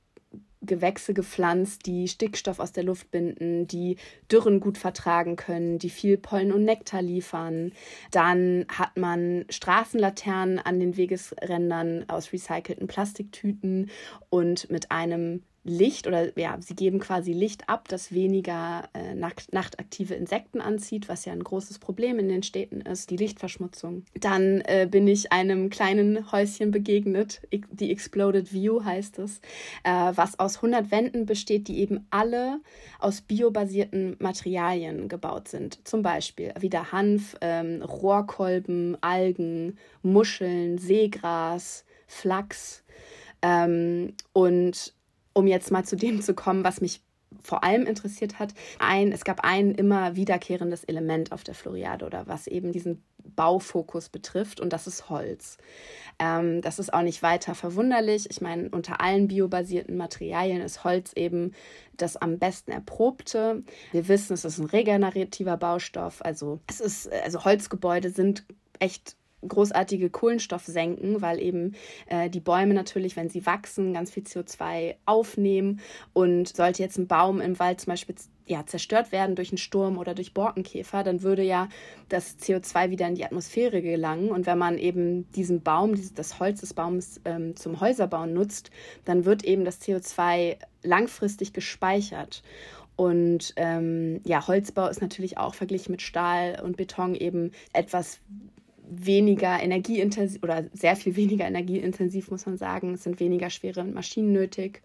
Gewächse 0.60 1.14
gepflanzt, 1.14 1.86
die 1.86 2.08
Stickstoff 2.08 2.58
aus 2.58 2.72
der 2.72 2.82
Luft 2.82 3.10
binden, 3.10 3.66
die 3.66 3.96
Dürren 4.30 4.60
gut 4.60 4.76
vertragen 4.76 5.36
können, 5.36 5.78
die 5.78 5.90
viel 5.90 6.18
Pollen 6.18 6.52
und 6.52 6.64
Nektar 6.64 7.00
liefern. 7.00 7.72
Dann 8.10 8.66
hat 8.68 8.96
man 8.96 9.44
Straßenlaternen 9.48 10.58
an 10.58 10.80
den 10.80 10.96
Wegesrändern 10.96 12.04
aus 12.08 12.32
recycelten 12.32 12.88
Plastiktüten 12.88 13.90
und 14.30 14.70
mit 14.70 14.90
einem 14.90 15.42
Licht 15.64 16.06
oder 16.06 16.38
ja, 16.38 16.56
sie 16.60 16.74
geben 16.74 16.98
quasi 16.98 17.32
Licht 17.32 17.68
ab, 17.68 17.88
das 17.88 18.12
weniger 18.12 18.88
äh, 18.94 19.14
nacht, 19.14 19.52
nachtaktive 19.52 20.14
Insekten 20.14 20.60
anzieht, 20.60 21.08
was 21.08 21.24
ja 21.24 21.32
ein 21.32 21.42
großes 21.42 21.78
Problem 21.78 22.18
in 22.18 22.28
den 22.28 22.42
Städten 22.42 22.80
ist, 22.80 23.10
die 23.10 23.16
Lichtverschmutzung. 23.16 24.04
Dann 24.18 24.62
äh, 24.62 24.88
bin 24.90 25.06
ich 25.06 25.32
einem 25.32 25.68
kleinen 25.68 26.30
Häuschen 26.32 26.70
begegnet, 26.70 27.42
die 27.52 27.90
Exploded 27.90 28.52
View 28.52 28.84
heißt 28.84 29.18
es, 29.18 29.40
äh, 29.84 30.12
was 30.14 30.38
aus 30.38 30.56
100 30.56 30.90
Wänden 30.90 31.26
besteht, 31.26 31.68
die 31.68 31.80
eben 31.80 32.06
alle 32.10 32.60
aus 32.98 33.20
biobasierten 33.20 34.16
Materialien 34.20 35.08
gebaut 35.08 35.48
sind. 35.48 35.86
Zum 35.86 36.02
Beispiel 36.02 36.52
wieder 36.58 36.92
Hanf, 36.92 37.36
ähm, 37.40 37.82
Rohrkolben, 37.82 38.96
Algen, 39.02 39.76
Muscheln, 40.02 40.78
Seegras, 40.78 41.84
Flachs. 42.06 42.84
Ähm, 43.42 44.14
und 44.32 44.94
um 45.38 45.46
jetzt 45.46 45.70
mal 45.70 45.84
zu 45.84 45.96
dem 45.96 46.20
zu 46.20 46.34
kommen, 46.34 46.64
was 46.64 46.80
mich 46.80 47.00
vor 47.42 47.62
allem 47.62 47.86
interessiert 47.86 48.38
hat, 48.38 48.54
ein, 48.78 49.12
es 49.12 49.24
gab 49.24 49.44
ein 49.44 49.74
immer 49.74 50.16
wiederkehrendes 50.16 50.84
Element 50.84 51.30
auf 51.30 51.44
der 51.44 51.54
Floriade 51.54 52.04
oder 52.06 52.26
was 52.26 52.46
eben 52.46 52.72
diesen 52.72 53.04
Baufokus 53.36 54.08
betrifft 54.08 54.60
und 54.60 54.72
das 54.72 54.86
ist 54.86 55.10
Holz. 55.10 55.58
Ähm, 56.18 56.60
das 56.62 56.78
ist 56.78 56.92
auch 56.92 57.02
nicht 57.02 57.22
weiter 57.22 57.54
verwunderlich. 57.54 58.28
Ich 58.30 58.40
meine, 58.40 58.70
unter 58.70 59.00
allen 59.00 59.28
biobasierten 59.28 59.96
Materialien 59.96 60.60
ist 60.62 60.82
Holz 60.82 61.12
eben 61.12 61.52
das 61.96 62.16
am 62.16 62.38
besten 62.38 62.72
erprobte. 62.72 63.62
Wir 63.92 64.08
wissen, 64.08 64.32
es 64.32 64.44
ist 64.44 64.58
ein 64.58 64.66
regenerativer 64.66 65.56
Baustoff. 65.56 66.24
Also 66.24 66.60
es 66.66 66.80
ist, 66.80 67.12
also 67.12 67.44
Holzgebäude 67.44 68.10
sind 68.10 68.44
echt 68.80 69.17
großartige 69.46 70.10
Kohlenstoff 70.10 70.64
senken, 70.64 71.22
weil 71.22 71.40
eben 71.40 71.74
äh, 72.06 72.28
die 72.28 72.40
Bäume 72.40 72.74
natürlich, 72.74 73.16
wenn 73.16 73.28
sie 73.28 73.46
wachsen, 73.46 73.92
ganz 73.92 74.10
viel 74.10 74.24
CO2 74.24 74.96
aufnehmen. 75.04 75.80
Und 76.12 76.56
sollte 76.56 76.82
jetzt 76.82 76.98
ein 76.98 77.06
Baum 77.06 77.40
im 77.40 77.58
Wald 77.58 77.80
zum 77.80 77.92
Beispiel 77.92 78.16
ja, 78.46 78.64
zerstört 78.66 79.12
werden 79.12 79.36
durch 79.36 79.50
einen 79.50 79.58
Sturm 79.58 79.98
oder 79.98 80.14
durch 80.14 80.34
Borkenkäfer, 80.34 81.04
dann 81.04 81.22
würde 81.22 81.42
ja 81.42 81.68
das 82.08 82.38
CO2 82.38 82.90
wieder 82.90 83.06
in 83.06 83.14
die 83.14 83.24
Atmosphäre 83.24 83.82
gelangen. 83.82 84.30
Und 84.30 84.46
wenn 84.46 84.58
man 84.58 84.78
eben 84.78 85.30
diesen 85.32 85.62
Baum, 85.62 85.94
dieses, 85.94 86.14
das 86.14 86.40
Holz 86.40 86.60
des 86.60 86.74
Baums 86.74 87.20
ähm, 87.24 87.54
zum 87.56 87.80
Häuserbauen 87.80 88.32
nutzt, 88.32 88.70
dann 89.04 89.24
wird 89.24 89.44
eben 89.44 89.64
das 89.64 89.80
CO2 89.80 90.56
langfristig 90.82 91.52
gespeichert. 91.52 92.42
Und 92.96 93.52
ähm, 93.54 94.20
ja, 94.24 94.44
Holzbau 94.48 94.88
ist 94.88 95.00
natürlich 95.00 95.38
auch 95.38 95.54
verglichen 95.54 95.92
mit 95.92 96.02
Stahl 96.02 96.60
und 96.60 96.76
Beton 96.76 97.14
eben 97.14 97.52
etwas 97.72 98.18
weniger 98.90 99.60
energieintensiv 99.62 100.42
oder 100.42 100.64
sehr 100.72 100.96
viel 100.96 101.16
weniger 101.16 101.46
energieintensiv, 101.46 102.30
muss 102.30 102.46
man 102.46 102.56
sagen. 102.56 102.94
Es 102.94 103.04
sind 103.04 103.20
weniger 103.20 103.50
schwere 103.50 103.84
Maschinen 103.84 104.32
nötig. 104.32 104.82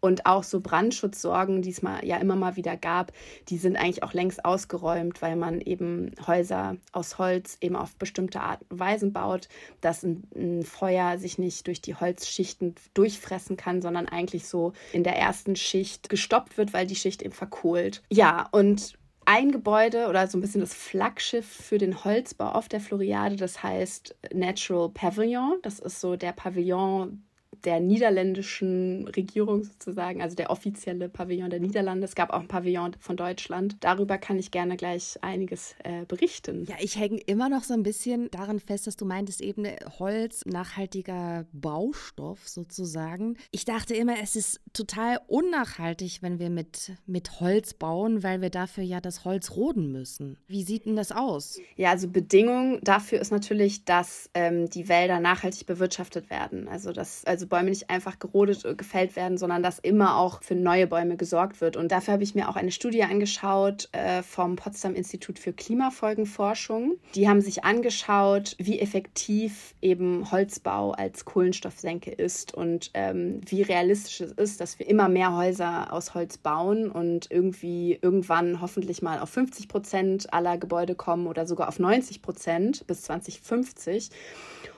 Und 0.00 0.26
auch 0.26 0.42
so 0.42 0.60
Brandschutzsorgen, 0.60 1.62
die 1.62 1.70
es 1.70 1.82
mal, 1.82 2.04
ja 2.04 2.16
immer 2.16 2.36
mal 2.36 2.56
wieder 2.56 2.76
gab, 2.76 3.12
die 3.48 3.58
sind 3.58 3.76
eigentlich 3.76 4.02
auch 4.02 4.12
längst 4.12 4.44
ausgeräumt, 4.44 5.22
weil 5.22 5.36
man 5.36 5.60
eben 5.60 6.12
Häuser 6.26 6.76
aus 6.92 7.18
Holz 7.18 7.58
eben 7.60 7.76
auf 7.76 7.94
bestimmte 7.96 8.40
Art 8.40 8.60
und 8.68 8.80
Weisen 8.80 9.12
baut, 9.12 9.48
dass 9.80 10.02
ein, 10.02 10.24
ein 10.34 10.62
Feuer 10.62 11.18
sich 11.18 11.38
nicht 11.38 11.66
durch 11.66 11.80
die 11.80 11.94
Holzschichten 11.94 12.74
durchfressen 12.94 13.56
kann, 13.56 13.82
sondern 13.82 14.08
eigentlich 14.08 14.46
so 14.46 14.72
in 14.92 15.04
der 15.04 15.16
ersten 15.16 15.56
Schicht 15.56 16.08
gestoppt 16.08 16.58
wird, 16.58 16.72
weil 16.72 16.86
die 16.86 16.96
Schicht 16.96 17.22
eben 17.22 17.34
verkohlt. 17.34 18.02
Ja, 18.10 18.48
und 18.52 18.94
ein 19.24 19.52
Gebäude 19.52 20.08
oder 20.08 20.26
so 20.26 20.38
ein 20.38 20.40
bisschen 20.40 20.60
das 20.60 20.74
Flaggschiff 20.74 21.46
für 21.46 21.78
den 21.78 22.04
Holzbau 22.04 22.50
auf 22.50 22.68
der 22.68 22.80
Floriade, 22.80 23.36
das 23.36 23.62
heißt 23.62 24.16
Natural 24.32 24.88
Pavilion. 24.88 25.58
Das 25.62 25.78
ist 25.78 26.00
so 26.00 26.16
der 26.16 26.32
Pavillon, 26.32 27.22
der 27.64 27.80
niederländischen 27.80 29.06
Regierung 29.08 29.64
sozusagen, 29.64 30.22
also 30.22 30.34
der 30.34 30.50
offizielle 30.50 31.08
Pavillon 31.08 31.50
der 31.50 31.60
Niederlande. 31.60 32.04
Es 32.04 32.14
gab 32.14 32.30
auch 32.30 32.40
ein 32.40 32.48
Pavillon 32.48 32.96
von 32.98 33.16
Deutschland. 33.16 33.76
Darüber 33.80 34.18
kann 34.18 34.38
ich 34.38 34.50
gerne 34.50 34.76
gleich 34.76 35.18
einiges 35.22 35.76
äh, 35.84 36.04
berichten. 36.06 36.64
Ja, 36.64 36.76
ich 36.80 36.98
hänge 36.98 37.18
immer 37.18 37.48
noch 37.48 37.62
so 37.62 37.74
ein 37.74 37.82
bisschen 37.82 38.30
daran 38.30 38.58
fest, 38.58 38.86
dass 38.86 38.96
du 38.96 39.04
meintest 39.04 39.40
eben 39.40 39.66
Holz, 39.98 40.42
nachhaltiger 40.46 41.46
Baustoff 41.52 42.48
sozusagen. 42.48 43.36
Ich 43.50 43.64
dachte 43.64 43.94
immer, 43.94 44.14
es 44.22 44.34
ist 44.36 44.60
total 44.72 45.20
unnachhaltig, 45.26 46.22
wenn 46.22 46.38
wir 46.38 46.50
mit, 46.50 46.92
mit 47.06 47.40
Holz 47.40 47.74
bauen, 47.74 48.22
weil 48.22 48.40
wir 48.40 48.50
dafür 48.50 48.84
ja 48.84 49.00
das 49.00 49.24
Holz 49.24 49.52
roden 49.52 49.92
müssen. 49.92 50.38
Wie 50.48 50.62
sieht 50.62 50.86
denn 50.86 50.96
das 50.96 51.12
aus? 51.12 51.58
Ja, 51.76 51.90
also 51.90 52.08
Bedingung 52.08 52.80
dafür 52.82 53.20
ist 53.20 53.30
natürlich, 53.30 53.84
dass 53.84 54.30
ähm, 54.34 54.68
die 54.68 54.88
Wälder 54.88 55.20
nachhaltig 55.20 55.66
bewirtschaftet 55.66 56.30
werden. 56.30 56.68
Also 56.68 56.92
dass 56.92 57.24
also 57.24 57.41
Bäume 57.46 57.70
nicht 57.70 57.90
einfach 57.90 58.18
gerodet, 58.18 58.64
und 58.64 58.78
gefällt 58.78 59.16
werden, 59.16 59.38
sondern 59.38 59.62
dass 59.62 59.78
immer 59.78 60.16
auch 60.16 60.42
für 60.42 60.54
neue 60.54 60.86
Bäume 60.86 61.16
gesorgt 61.16 61.60
wird. 61.60 61.76
Und 61.76 61.92
dafür 61.92 62.14
habe 62.14 62.22
ich 62.22 62.34
mir 62.34 62.48
auch 62.48 62.56
eine 62.56 62.70
Studie 62.70 63.02
angeschaut 63.02 63.88
äh, 63.92 64.22
vom 64.22 64.56
Potsdam 64.56 64.94
Institut 64.94 65.38
für 65.38 65.52
Klimafolgenforschung. 65.52 66.96
Die 67.14 67.28
haben 67.28 67.40
sich 67.40 67.64
angeschaut, 67.64 68.56
wie 68.58 68.80
effektiv 68.80 69.74
eben 69.80 70.30
Holzbau 70.30 70.92
als 70.92 71.24
Kohlenstoffsenke 71.24 72.10
ist 72.10 72.54
und 72.54 72.90
ähm, 72.94 73.40
wie 73.46 73.62
realistisch 73.62 74.20
es 74.20 74.32
ist, 74.32 74.60
dass 74.60 74.78
wir 74.78 74.88
immer 74.88 75.08
mehr 75.08 75.36
Häuser 75.36 75.92
aus 75.92 76.14
Holz 76.14 76.38
bauen 76.38 76.90
und 76.90 77.30
irgendwie 77.30 77.98
irgendwann 78.00 78.60
hoffentlich 78.60 79.02
mal 79.02 79.18
auf 79.18 79.30
50 79.30 79.68
Prozent 79.68 80.32
aller 80.32 80.58
Gebäude 80.58 80.94
kommen 80.94 81.26
oder 81.26 81.46
sogar 81.46 81.68
auf 81.68 81.78
90 81.78 82.22
Prozent 82.22 82.86
bis 82.86 83.02
2050. 83.02 84.10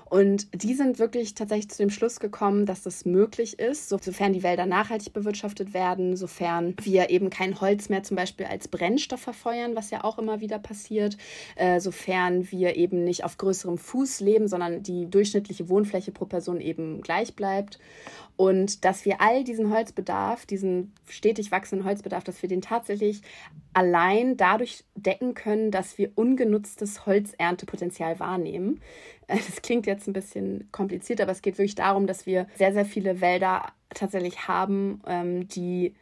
Und 0.09 0.49
die 0.63 0.75
sind 0.75 0.99
wirklich 0.99 1.35
tatsächlich 1.35 1.71
zu 1.71 1.79
dem 1.79 1.91
Schluss 1.91 2.21
gekommen, 2.21 2.67
dass 2.67 2.83
das 2.83 3.05
möglich 3.05 3.59
ist, 3.59 3.89
sofern 3.89 4.33
die 4.33 4.43
Wälder 4.43 4.67
nachhaltig 4.67 5.13
bewirtschaftet 5.13 5.75
werden, 5.75 6.17
sofern 6.17 6.75
wir 6.83 7.11
eben 7.11 7.31
kein 7.31 7.61
Holz 7.61 7.89
mehr 7.89 8.03
zum 8.03 8.17
Beispiel 8.17 8.47
als 8.47 8.69
Brennstoff 8.69 9.21
verfeuern, 9.21 9.75
was 9.75 9.91
ja 9.91 10.05
auch 10.05 10.19
immer 10.19 10.41
wieder 10.41 10.59
passiert, 10.59 11.17
äh, 11.57 11.81
sofern 11.81 12.51
wir 12.51 12.77
eben 12.77 13.05
nicht 13.05 13.25
auf 13.25 13.39
größerem 13.39 13.79
Fuß 13.79 14.21
leben, 14.21 14.49
sondern 14.49 14.83
die 14.83 15.09
durchschnittliche 15.11 15.69
Wohnfläche 15.69 16.13
pro 16.13 16.27
Person 16.27 16.61
eben 16.61 17.01
gleich 17.01 17.35
bleibt. 17.35 17.79
Und 18.37 18.85
dass 18.85 19.05
wir 19.05 19.21
all 19.21 19.45
diesen 19.45 19.73
Holzbedarf, 19.73 20.45
diesen 20.45 20.93
stetig 21.09 21.53
wachsenden 21.53 21.87
Holzbedarf, 21.87 22.25
dass 22.25 22.43
wir 22.43 22.49
den 22.49 22.63
tatsächlich 22.63 23.23
allein 23.73 24.37
dadurch 24.37 24.85
decken 24.97 25.35
können, 25.35 25.71
dass 25.71 25.99
wir 25.99 26.11
ungenutztes 26.17 27.07
Holzerntepotenzial 27.07 28.19
wahrnehmen. 28.19 28.81
Das 29.47 29.63
klingt 29.63 29.87
jetzt 29.87 30.07
ein 30.07 30.13
bisschen 30.13 30.69
kompliziert, 30.73 31.21
aber 31.21 31.33
es 31.33 31.43
geht 31.43 31.59
wirklich 31.59 31.75
darum, 31.75 32.07
dass 32.07 32.27
wir 32.27 32.47
sehr, 32.57 32.73
sehr 32.73 32.85
viele 32.85 33.21
Wälder 33.21 33.73
tatsächlich 33.91 34.49
haben, 34.49 35.03
ähm, 35.07 35.49
die 35.49 35.95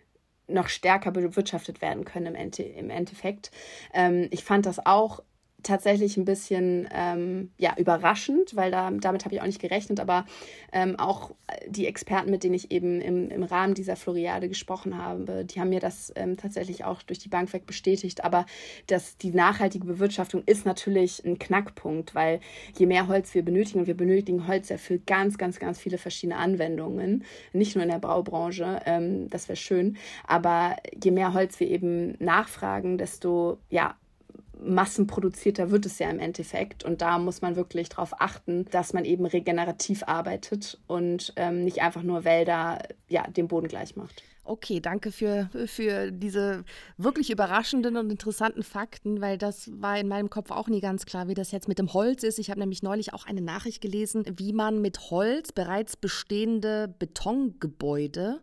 noch 0.49 0.69
stärker 0.69 1.13
bewirtschaftet 1.13 1.81
werden 1.81 2.05
können 2.05 2.35
im, 2.35 2.91
Endeffekt. 2.91 3.51
Ähm, 3.95 4.29
ich 4.31 4.45
fand 4.45 4.67
das 4.67 4.85
auch 4.85 5.23
tatsächlich 5.63 6.17
ein 6.17 6.25
bisschen 6.25 6.89
ähm, 6.93 7.51
ja, 7.59 7.75
überraschend, 7.77 8.57
weil 8.57 8.71
da, 8.71 8.91
damit 8.91 9.25
habe 9.25 9.35
ich 9.35 9.41
auch 9.41 9.47
nicht 9.47 9.61
gerechnet, 9.61 10.01
aber 10.01 10.27
ähm, 10.73 10.99
auch 10.99 11.31
die 11.67 11.87
Experten, 11.87 12.31
mit 12.31 12.45
denen 12.45 12.55
ich 12.55 12.71
eben 12.71 13.01
im, 13.01 13.31
im 13.31 13.43
Rahmen 13.43 13.75
dieser 13.75 13.97
Floriade 13.97 14.49
gesprochen 14.49 14.97
habe, 14.97 15.45
die 15.45 15.61
haben 15.61 15.69
mir 15.69 15.81
das 15.81 16.13
ähm, 16.17 16.37
tatsächlich 16.37 16.85
auch 16.85 17.03
durch 17.03 17.19
die 17.19 17.29
Bank 17.29 17.53
weg 17.53 17.67
bestätigt. 17.67 18.25
Aber 18.25 18.47
dass 18.87 19.17
die 19.17 19.31
nachhaltige 19.31 19.87
Bewirtschaftung 19.87 20.43
ist 20.47 20.67
natürlich 20.67 21.25
ein 21.25 21.39
Knackpunkt, 21.39 22.15
weil 22.15 22.41
je 22.77 22.87
mehr 22.87 23.09
Holz 23.09 23.35
wir 23.35 23.45
benötigen, 23.45 23.81
und 23.81 23.87
wir 23.87 23.97
benötigen 23.97 24.47
Holz 24.47 24.69
ja 24.69 24.79
für 24.79 24.99
ganz, 24.99 25.39
ganz, 25.39 25.59
ganz 25.59 25.79
viele 25.79 25.99
verschiedene 25.99 26.39
Anwendungen, 26.39 27.25
nicht 27.53 27.75
nur 27.75 27.85
in 27.85 27.91
der 27.91 27.99
Braubranche, 27.99 28.81
ähm, 28.87 29.29
das 29.29 29.49
wäre 29.49 29.57
schön, 29.57 29.97
aber 30.27 30.77
je 31.03 31.11
mehr 31.11 31.35
Holz 31.35 31.59
wir 31.61 31.69
eben 31.69 32.17
nachfragen, 32.19 32.99
desto 32.99 33.59
ja, 33.71 33.97
massenproduzierter 34.65 35.71
wird 35.71 35.87
es 35.87 35.99
ja 35.99 36.11
im 36.11 36.19
Endeffekt. 36.19 36.85
Und 36.85 37.03
da 37.03 37.19
muss 37.19 37.43
man 37.43 37.57
wirklich 37.57 37.89
darauf 37.89 38.21
achten, 38.21 38.67
dass 38.71 38.93
man 38.93 39.05
eben 39.05 39.27
regenerativ 39.27 40.03
arbeitet 40.07 40.81
und 40.87 41.33
ähm, 41.37 41.65
nicht 41.65 41.83
einfach 41.83 42.03
nur 42.03 42.25
Wälder 42.25 42.79
ja, 43.09 43.27
dem 43.29 43.49
Boden 43.49 43.69
gleich 43.69 43.97
macht. 43.97 44.23
Okay, 44.45 44.81
danke 44.81 45.13
für, 45.13 45.49
für 45.67 46.11
diese 46.11 46.65
wirklich 46.97 47.31
überraschenden 47.31 47.97
und 47.97 48.11
interessanten 48.11 48.65
Fakten, 48.65 49.21
weil 49.21 49.39
das 49.39 49.71
war 49.81 49.99
in 50.01 50.09
meinem 50.09 50.31
Kopf 50.31 50.51
auch 50.51 50.67
nie 50.67 50.81
ganz 50.81 51.07
klar, 51.07 51.29
wie 51.29 51.35
das 51.35 51.53
jetzt 51.53 51.69
mit 51.69 51.79
dem 51.79 51.93
Holz 51.93 52.25
ist. 52.25 52.41
Ich 52.41 52.51
habe 52.51 52.59
nämlich 52.59 52.83
neulich 52.83 53.15
auch 53.15 53.25
eine 53.25 53.41
Nachricht 53.41 53.81
gelesen, 53.81 54.25
wie 54.37 54.53
man 54.53 54.83
mit 54.83 55.11
Holz 55.11 55.53
bereits 55.53 55.97
bestehende 55.97 56.93
Betongebäude 56.99 58.41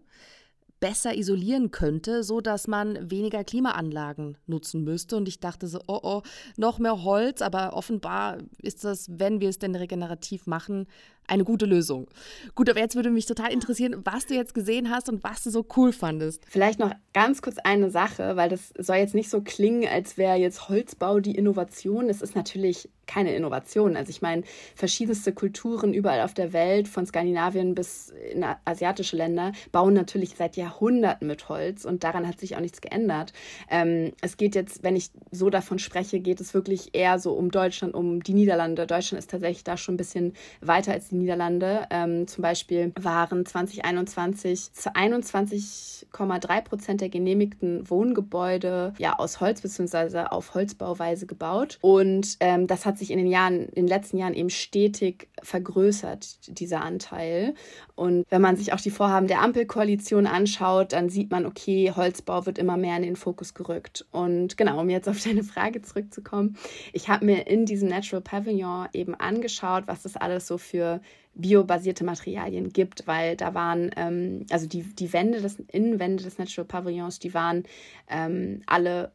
besser 0.80 1.16
isolieren 1.16 1.72
könnte, 1.72 2.24
so 2.24 2.42
dass 2.42 2.68
man 2.68 3.10
weniger 3.10 3.44
Klimaanlagen 3.44 4.38
nutzen 4.48 4.84
müsste. 4.84 5.18
Und 5.18 5.28
ich 5.28 5.40
dachte 5.40 5.68
so, 5.68 5.80
oh 5.88 6.00
oh, 6.02 6.22
noch 6.58 6.80
mehr 6.80 7.04
Holz, 7.04 7.42
aber 7.42 7.74
offenbar 7.74 8.38
ist 8.62 8.84
das, 8.84 9.08
wenn 9.12 9.42
wir 9.42 9.50
es 9.50 9.60
denn 9.60 9.76
regenerativ 9.76 10.48
machen, 10.48 10.88
eine 11.30 11.44
gute 11.44 11.66
Lösung. 11.66 12.08
Gut, 12.56 12.70
aber 12.70 12.80
jetzt 12.80 12.96
würde 12.96 13.10
mich 13.10 13.26
total 13.26 13.52
interessieren, 13.52 14.02
was 14.04 14.26
du 14.26 14.34
jetzt 14.34 14.54
gesehen 14.54 14.90
hast 14.90 15.10
und 15.10 15.24
was 15.24 15.44
du 15.44 15.50
so 15.50 15.66
cool 15.78 15.94
fandest. 15.94 16.44
Vielleicht 16.48 16.80
noch 16.80 16.94
ganz 17.14 17.42
kurz 17.42 17.58
eine 17.64 17.90
Sache, 17.90 18.36
weil 18.36 18.50
das 18.50 18.74
soll 18.78 18.98
jetzt 18.98 19.16
nicht 19.16 19.30
so 19.30 19.42
klingen, 19.42 19.88
als 19.88 20.18
wäre 20.18 20.38
jetzt 20.38 20.70
Holzbau 20.70 21.20
die 21.20 21.36
Innovation. 21.36 22.10
Es 22.10 22.22
ist 22.22 22.36
natürlich 22.36 22.90
keine 23.10 23.34
Innovation. 23.34 23.98
Also 23.98 24.12
ich 24.12 24.22
meine, 24.22 24.44
verschiedenste 24.76 25.34
Kulturen 25.34 25.94
überall 25.94 26.22
auf 26.22 26.36
der 26.36 26.54
Welt, 26.54 26.88
von 26.88 27.08
Skandinavien 27.08 27.74
bis 27.74 28.14
in 28.32 28.46
asiatische 28.66 29.18
Länder, 29.18 29.52
bauen 29.72 29.96
natürlich 29.96 30.36
seit 30.38 30.58
Jahrhunderten 30.58 31.28
mit 31.28 31.50
Holz 31.50 31.86
und 31.86 32.04
daran 32.04 32.28
hat 32.28 32.40
sich 32.40 32.56
auch 32.56 32.60
nichts 32.60 32.82
geändert. 32.82 33.34
Ähm, 33.70 34.12
es 34.22 34.38
geht 34.38 34.54
jetzt, 34.54 34.84
wenn 34.84 34.96
ich 34.96 35.10
so 35.32 35.50
davon 35.50 35.80
spreche, 35.80 36.20
geht 36.20 36.40
es 36.40 36.54
wirklich 36.54 36.90
eher 36.94 37.18
so 37.18 37.34
um 37.34 37.50
Deutschland, 37.50 37.96
um 37.96 38.22
die 38.22 38.34
Niederlande. 38.34 38.86
Deutschland 38.86 39.20
ist 39.20 39.32
tatsächlich 39.32 39.64
da 39.64 39.76
schon 39.76 39.96
ein 39.96 39.98
bisschen 39.98 40.34
weiter 40.62 40.92
als 40.92 41.10
die 41.10 41.16
Niederlande. 41.20 41.88
Ähm, 41.90 42.28
zum 42.28 42.42
Beispiel 42.42 42.92
waren 43.00 43.46
2021 43.46 44.74
zu 44.74 44.96
21,3 44.96 46.62
Prozent 46.62 47.02
der 47.02 47.10
genehmigten 47.10 47.90
Wohngebäude 47.90 48.94
ja 48.98 49.20
aus 49.20 49.40
Holz 49.40 49.62
bzw. 49.62 50.26
auf 50.30 50.54
Holzbauweise 50.54 51.26
gebaut 51.26 51.78
und 51.82 52.38
ähm, 52.40 52.68
das 52.68 52.86
hat 52.86 52.98
sich 52.98 53.12
in 53.12 53.18
den 53.18 53.28
Jahren, 53.28 53.66
in 53.70 53.86
den 53.86 53.88
letzten 53.88 54.18
Jahren 54.18 54.34
eben 54.34 54.50
stetig 54.50 55.28
vergrößert, 55.44 56.60
dieser 56.60 56.82
Anteil. 56.82 57.54
Und 57.96 58.26
wenn 58.30 58.42
man 58.42 58.56
sich 58.56 58.74
auch 58.74 58.80
die 58.80 58.92
Vorhaben 58.92 59.28
der 59.28 59.42
Ampelkoalition 59.42 60.28
anschaut, 60.28 60.94
dann 60.94 61.10
sieht 61.10 61.32
man, 61.32 61.46
okay, 61.46 61.92
Holzbau 61.96 62.46
wird 62.46 62.58
immer 62.58 62.78
mehr 62.78 62.96
in 62.96 63.04
den 63.04 63.16
Fokus 63.16 63.54
gerückt. 63.54 64.06
Und 64.12 64.58
genau, 64.58 64.80
um 64.80 64.90
jetzt 64.90 65.10
auf 65.10 65.22
deine 65.24 65.44
Frage 65.44 65.82
zurückzukommen, 65.82 66.58
ich 66.94 67.10
habe 67.10 67.26
mir 67.26 67.48
in 67.48 67.66
diesem 67.66 67.90
Natural 67.90 68.22
Pavilion 68.22 68.88
eben 68.94 69.16
angeschaut, 69.16 69.84
was 69.88 70.04
das 70.04 70.16
alles 70.16 70.48
so 70.48 70.58
für 70.58 71.02
biobasierte 71.42 72.04
Materialien 72.04 72.70
gibt, 72.70 73.08
weil 73.08 73.36
da 73.36 73.54
waren, 73.54 73.92
ähm, 73.96 74.46
also 74.50 74.68
die, 74.68 74.84
die 74.84 75.12
Wände, 75.14 75.42
des 75.42 75.60
Innenwände 75.60 76.24
des 76.24 76.38
Natural 76.38 76.66
Pavillons, 76.66 77.20
die 77.20 77.34
waren 77.34 77.64
ähm, 78.10 78.62
alle 78.66 79.12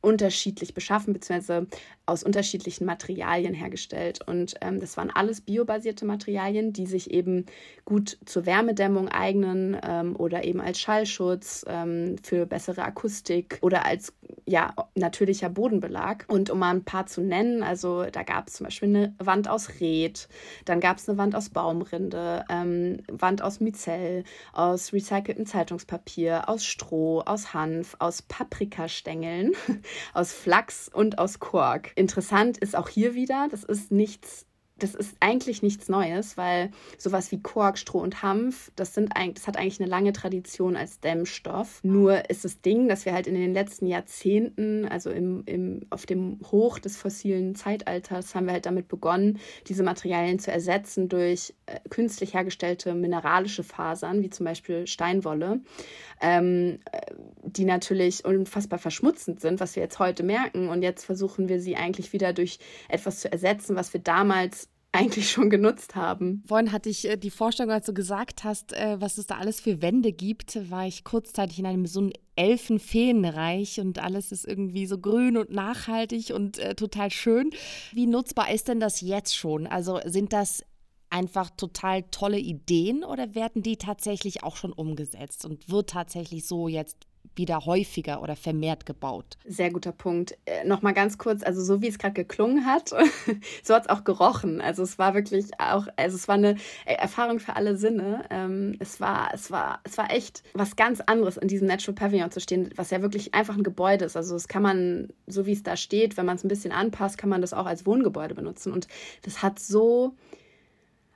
unterschiedlich 0.00 0.74
beschaffen, 0.74 1.12
beziehungsweise 1.12 1.66
aus 2.06 2.22
unterschiedlichen 2.22 2.86
Materialien 2.86 3.54
hergestellt. 3.54 4.20
Und 4.26 4.54
ähm, 4.60 4.80
das 4.80 4.96
waren 4.96 5.10
alles 5.10 5.40
biobasierte 5.40 6.04
Materialien, 6.04 6.72
die 6.72 6.86
sich 6.86 7.10
eben 7.10 7.46
gut 7.84 8.18
zur 8.24 8.46
Wärmedämmung 8.46 9.08
eignen 9.08 9.76
ähm, 9.82 10.16
oder 10.16 10.44
eben 10.44 10.60
als 10.60 10.80
Schallschutz 10.80 11.64
ähm, 11.68 12.16
für 12.22 12.46
bessere 12.46 12.82
Akustik 12.82 13.58
oder 13.60 13.84
als 13.84 14.12
ja, 14.46 14.74
natürlicher 14.94 15.48
Bodenbelag. 15.48 16.24
Und 16.28 16.50
um 16.50 16.58
mal 16.58 16.70
ein 16.70 16.84
paar 16.84 17.06
zu 17.06 17.20
nennen, 17.20 17.62
also 17.62 18.04
da 18.04 18.22
gab 18.22 18.48
es 18.48 18.54
zum 18.54 18.64
Beispiel 18.64 18.88
eine 18.88 19.14
Wand 19.18 19.48
aus 19.48 19.80
Red, 19.80 20.28
dann 20.64 20.80
gab 20.80 20.98
es 20.98 21.08
eine 21.08 21.18
Wand 21.18 21.34
aus 21.34 21.50
Baumrinde, 21.50 22.44
ähm, 22.50 22.98
Wand 23.08 23.42
aus 23.42 23.60
Mizell, 23.60 24.24
aus 24.52 24.92
recyceltem 24.92 25.46
Zeitungspapier, 25.46 26.48
aus 26.48 26.64
Stroh, 26.64 27.20
aus 27.20 27.54
Hanf, 27.54 27.96
aus 27.98 28.22
Paprikastängeln, 28.22 29.52
aus 30.14 30.32
Flachs 30.32 30.90
und 30.92 31.18
aus 31.18 31.38
Kork. 31.38 31.92
Interessant 31.96 32.58
ist 32.58 32.76
auch 32.76 32.88
hier 32.88 33.14
wieder, 33.14 33.48
das 33.50 33.64
ist 33.64 33.90
nichts 33.90 34.46
das 34.82 34.94
ist 34.94 35.16
eigentlich 35.20 35.62
nichts 35.62 35.88
Neues, 35.88 36.36
weil 36.36 36.70
sowas 36.98 37.30
wie 37.30 37.40
Kork, 37.40 37.78
Stroh 37.78 38.00
und 38.00 38.22
Hanf, 38.22 38.72
das, 38.76 38.94
sind, 38.94 39.12
das 39.34 39.46
hat 39.46 39.56
eigentlich 39.56 39.80
eine 39.80 39.88
lange 39.88 40.12
Tradition 40.12 40.76
als 40.76 41.00
Dämmstoff. 41.00 41.80
Nur 41.82 42.28
ist 42.30 42.44
das 42.44 42.60
Ding, 42.60 42.88
dass 42.88 43.04
wir 43.04 43.12
halt 43.12 43.26
in 43.26 43.34
den 43.34 43.52
letzten 43.54 43.86
Jahrzehnten, 43.86 44.86
also 44.86 45.10
im, 45.10 45.42
im, 45.46 45.86
auf 45.90 46.06
dem 46.06 46.40
Hoch 46.50 46.78
des 46.78 46.96
fossilen 46.96 47.54
Zeitalters, 47.54 48.34
haben 48.34 48.46
wir 48.46 48.52
halt 48.54 48.66
damit 48.66 48.88
begonnen, 48.88 49.38
diese 49.66 49.82
Materialien 49.82 50.38
zu 50.38 50.50
ersetzen 50.50 51.08
durch 51.08 51.54
äh, 51.66 51.78
künstlich 51.90 52.34
hergestellte 52.34 52.94
mineralische 52.94 53.62
Fasern, 53.62 54.22
wie 54.22 54.30
zum 54.30 54.46
Beispiel 54.46 54.86
Steinwolle, 54.86 55.60
ähm, 56.20 56.78
äh, 56.90 57.00
die 57.42 57.64
natürlich 57.64 58.24
unfassbar 58.24 58.78
verschmutzend 58.78 59.40
sind, 59.40 59.60
was 59.60 59.76
wir 59.76 59.82
jetzt 59.82 59.98
heute 59.98 60.22
merken. 60.22 60.68
Und 60.68 60.82
jetzt 60.82 61.04
versuchen 61.04 61.48
wir 61.48 61.60
sie 61.60 61.76
eigentlich 61.76 62.12
wieder 62.12 62.32
durch 62.32 62.58
etwas 62.88 63.20
zu 63.20 63.30
ersetzen, 63.30 63.76
was 63.76 63.92
wir 63.92 64.00
damals 64.00 64.69
eigentlich 64.92 65.30
schon 65.30 65.50
genutzt 65.50 65.94
haben. 65.94 66.42
Vorhin 66.46 66.72
hatte 66.72 66.88
ich 66.88 67.08
äh, 67.08 67.16
die 67.16 67.30
Vorstellung, 67.30 67.72
als 67.72 67.86
du 67.86 67.94
gesagt 67.94 68.44
hast, 68.44 68.72
äh, 68.72 69.00
was 69.00 69.18
es 69.18 69.26
da 69.26 69.36
alles 69.36 69.60
für 69.60 69.82
Wände 69.82 70.12
gibt, 70.12 70.70
war 70.70 70.86
ich 70.86 71.04
kurzzeitig 71.04 71.60
in 71.60 71.66
einem 71.66 71.86
so 71.86 72.00
ein 72.02 72.12
Elfenfeenreich 72.36 73.80
und 73.80 73.98
alles 73.98 74.32
ist 74.32 74.46
irgendwie 74.46 74.86
so 74.86 74.98
grün 74.98 75.36
und 75.36 75.50
nachhaltig 75.50 76.32
und 76.34 76.58
äh, 76.58 76.74
total 76.74 77.10
schön. 77.10 77.50
Wie 77.92 78.06
nutzbar 78.06 78.50
ist 78.50 78.68
denn 78.68 78.80
das 78.80 79.00
jetzt 79.00 79.36
schon? 79.36 79.66
Also 79.66 80.00
sind 80.04 80.32
das 80.32 80.64
einfach 81.10 81.50
total 81.50 82.04
tolle 82.04 82.38
Ideen 82.38 83.04
oder 83.04 83.34
werden 83.34 83.62
die 83.62 83.76
tatsächlich 83.76 84.42
auch 84.42 84.56
schon 84.56 84.72
umgesetzt 84.72 85.44
und 85.44 85.68
wird 85.68 85.90
tatsächlich 85.90 86.46
so 86.46 86.68
jetzt 86.68 87.06
wieder 87.36 87.64
häufiger 87.66 88.22
oder 88.22 88.36
vermehrt 88.36 88.86
gebaut? 88.86 89.38
Sehr 89.46 89.70
guter 89.70 89.92
Punkt. 89.92 90.36
Äh, 90.46 90.64
Nochmal 90.64 90.94
ganz 90.94 91.18
kurz, 91.18 91.42
also 91.42 91.62
so 91.62 91.82
wie 91.82 91.88
es 91.88 91.98
gerade 91.98 92.14
geklungen 92.14 92.66
hat, 92.66 92.90
so 93.62 93.74
hat 93.74 93.84
es 93.84 93.88
auch 93.88 94.04
gerochen. 94.04 94.60
Also 94.60 94.82
es 94.82 94.98
war 94.98 95.14
wirklich 95.14 95.46
auch, 95.58 95.86
also 95.96 96.16
es 96.16 96.28
war 96.28 96.36
eine 96.36 96.56
Erfahrung 96.84 97.40
für 97.40 97.56
alle 97.56 97.76
Sinne. 97.76 98.24
Ähm, 98.30 98.76
es 98.78 99.00
war, 99.00 99.30
es 99.34 99.50
war, 99.50 99.80
es 99.84 99.98
war 99.98 100.10
echt 100.12 100.42
was 100.54 100.76
ganz 100.76 101.00
anderes, 101.00 101.36
in 101.36 101.48
diesem 101.48 101.66
Natural 101.66 101.94
Pavilion 101.94 102.30
zu 102.30 102.40
stehen, 102.40 102.70
was 102.76 102.90
ja 102.90 103.02
wirklich 103.02 103.34
einfach 103.34 103.56
ein 103.56 103.62
Gebäude 103.62 104.04
ist. 104.04 104.16
Also 104.16 104.34
das 104.34 104.48
kann 104.48 104.62
man, 104.62 105.08
so 105.26 105.46
wie 105.46 105.52
es 105.52 105.62
da 105.62 105.76
steht, 105.76 106.16
wenn 106.16 106.26
man 106.26 106.36
es 106.36 106.44
ein 106.44 106.48
bisschen 106.48 106.72
anpasst, 106.72 107.18
kann 107.18 107.30
man 107.30 107.40
das 107.40 107.52
auch 107.52 107.66
als 107.66 107.86
Wohngebäude 107.86 108.34
benutzen. 108.34 108.72
Und 108.72 108.88
das 109.22 109.42
hat 109.42 109.58
so 109.58 110.14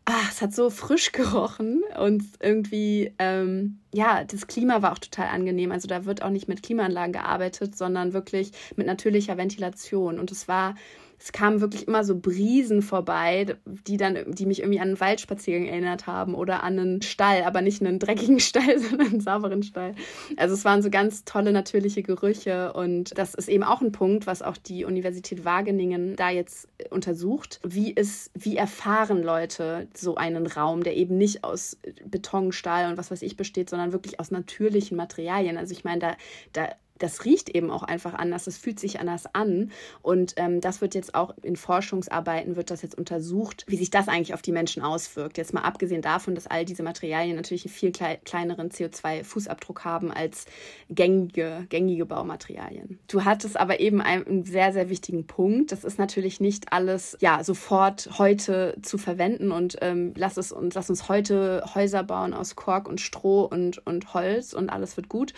ach, 0.06 0.30
es 0.30 0.42
hat 0.42 0.54
so 0.54 0.70
frisch 0.70 1.12
gerochen 1.12 1.82
und 1.98 2.24
irgendwie, 2.40 3.14
ähm, 3.18 3.80
ja, 3.92 4.24
das 4.24 4.46
Klima 4.46 4.82
war 4.82 4.92
auch 4.92 4.98
total 4.98 5.28
angenehm. 5.28 5.72
Also 5.72 5.88
da 5.88 6.04
wird 6.04 6.22
auch 6.22 6.30
nicht 6.30 6.48
mit 6.48 6.62
Klimaanlagen 6.62 7.12
gearbeitet, 7.12 7.76
sondern 7.76 8.12
wirklich 8.12 8.52
mit 8.76 8.86
natürlicher 8.86 9.36
Ventilation. 9.36 10.18
Und 10.18 10.30
es 10.30 10.46
war 10.46 10.74
es 11.18 11.32
kamen 11.32 11.60
wirklich 11.60 11.88
immer 11.88 12.04
so 12.04 12.18
Brisen 12.18 12.82
vorbei, 12.82 13.56
die 13.64 13.96
dann, 13.96 14.18
die 14.26 14.46
mich 14.46 14.60
irgendwie 14.60 14.80
an 14.80 14.88
einen 14.88 15.00
Waldspaziergang 15.00 15.66
erinnert 15.66 16.06
haben 16.06 16.34
oder 16.34 16.62
an 16.62 16.78
einen 16.78 17.02
Stall, 17.02 17.44
aber 17.44 17.62
nicht 17.62 17.80
einen 17.80 17.98
dreckigen 17.98 18.40
Stall, 18.40 18.78
sondern 18.78 19.08
einen 19.08 19.20
sauberen 19.20 19.62
Stall. 19.62 19.94
Also 20.36 20.54
es 20.54 20.64
waren 20.64 20.82
so 20.82 20.90
ganz 20.90 21.24
tolle 21.24 21.52
natürliche 21.52 22.02
Gerüche 22.02 22.72
und 22.72 23.16
das 23.18 23.34
ist 23.34 23.48
eben 23.48 23.64
auch 23.64 23.80
ein 23.80 23.92
Punkt, 23.92 24.26
was 24.26 24.42
auch 24.42 24.56
die 24.56 24.84
Universität 24.84 25.44
Wageningen 25.44 26.16
da 26.16 26.30
jetzt 26.30 26.68
untersucht. 26.90 27.60
Wie 27.64 27.92
ist, 27.92 28.30
wie 28.34 28.56
erfahren 28.56 29.22
Leute 29.22 29.88
so 29.94 30.16
einen 30.16 30.46
Raum, 30.46 30.82
der 30.82 30.96
eben 30.96 31.16
nicht 31.16 31.44
aus 31.44 31.78
Beton, 32.04 32.52
Stahl 32.52 32.90
und 32.90 32.98
was 32.98 33.10
weiß 33.10 33.22
ich 33.22 33.36
besteht, 33.36 33.70
sondern 33.70 33.92
wirklich 33.92 34.20
aus 34.20 34.30
natürlichen 34.30 34.96
Materialien. 34.96 35.56
Also 35.56 35.72
ich 35.72 35.84
meine, 35.84 36.00
da, 36.00 36.16
da 36.52 36.68
das 36.98 37.24
riecht 37.24 37.48
eben 37.50 37.70
auch 37.70 37.82
einfach 37.82 38.14
anders, 38.14 38.46
es 38.46 38.56
fühlt 38.56 38.78
sich 38.78 39.00
anders 39.00 39.24
an. 39.34 39.72
Und 40.02 40.34
ähm, 40.36 40.60
das 40.60 40.80
wird 40.80 40.94
jetzt 40.94 41.14
auch 41.14 41.34
in 41.42 41.56
Forschungsarbeiten, 41.56 42.56
wird 42.56 42.70
das 42.70 42.82
jetzt 42.82 42.96
untersucht, 42.96 43.64
wie 43.66 43.76
sich 43.76 43.90
das 43.90 44.08
eigentlich 44.08 44.34
auf 44.34 44.42
die 44.42 44.52
Menschen 44.52 44.82
auswirkt. 44.82 45.36
Jetzt 45.36 45.52
mal 45.52 45.62
abgesehen 45.62 46.02
davon, 46.02 46.34
dass 46.34 46.46
all 46.46 46.64
diese 46.64 46.82
Materialien 46.82 47.36
natürlich 47.36 47.66
einen 47.66 47.74
viel 47.74 47.92
klei 47.92 48.20
kleineren 48.24 48.70
CO2-Fußabdruck 48.70 49.84
haben 49.84 50.12
als 50.12 50.46
gängige, 50.88 51.66
gängige 51.68 52.06
Baumaterialien. 52.06 53.00
Du 53.08 53.24
hattest 53.24 53.58
aber 53.58 53.80
eben 53.80 54.00
einen 54.00 54.44
sehr, 54.44 54.72
sehr 54.72 54.88
wichtigen 54.88 55.26
Punkt. 55.26 55.72
Das 55.72 55.82
ist 55.84 55.98
natürlich 55.98 56.40
nicht 56.40 56.72
alles 56.72 57.16
ja 57.20 57.42
sofort 57.42 58.08
heute 58.18 58.76
zu 58.82 58.98
verwenden 58.98 59.50
und 59.50 59.76
ähm, 59.80 60.12
lass 60.16 60.36
es 60.36 60.52
uns, 60.52 60.74
lass 60.74 60.90
uns 60.90 61.08
heute 61.08 61.64
Häuser 61.74 62.04
bauen 62.04 62.34
aus 62.34 62.54
Kork 62.54 62.88
und 62.88 63.00
Stroh 63.00 63.44
und, 63.44 63.84
und 63.84 64.14
Holz 64.14 64.52
und 64.52 64.70
alles 64.70 64.96
wird 64.96 65.08
gut, 65.08 65.32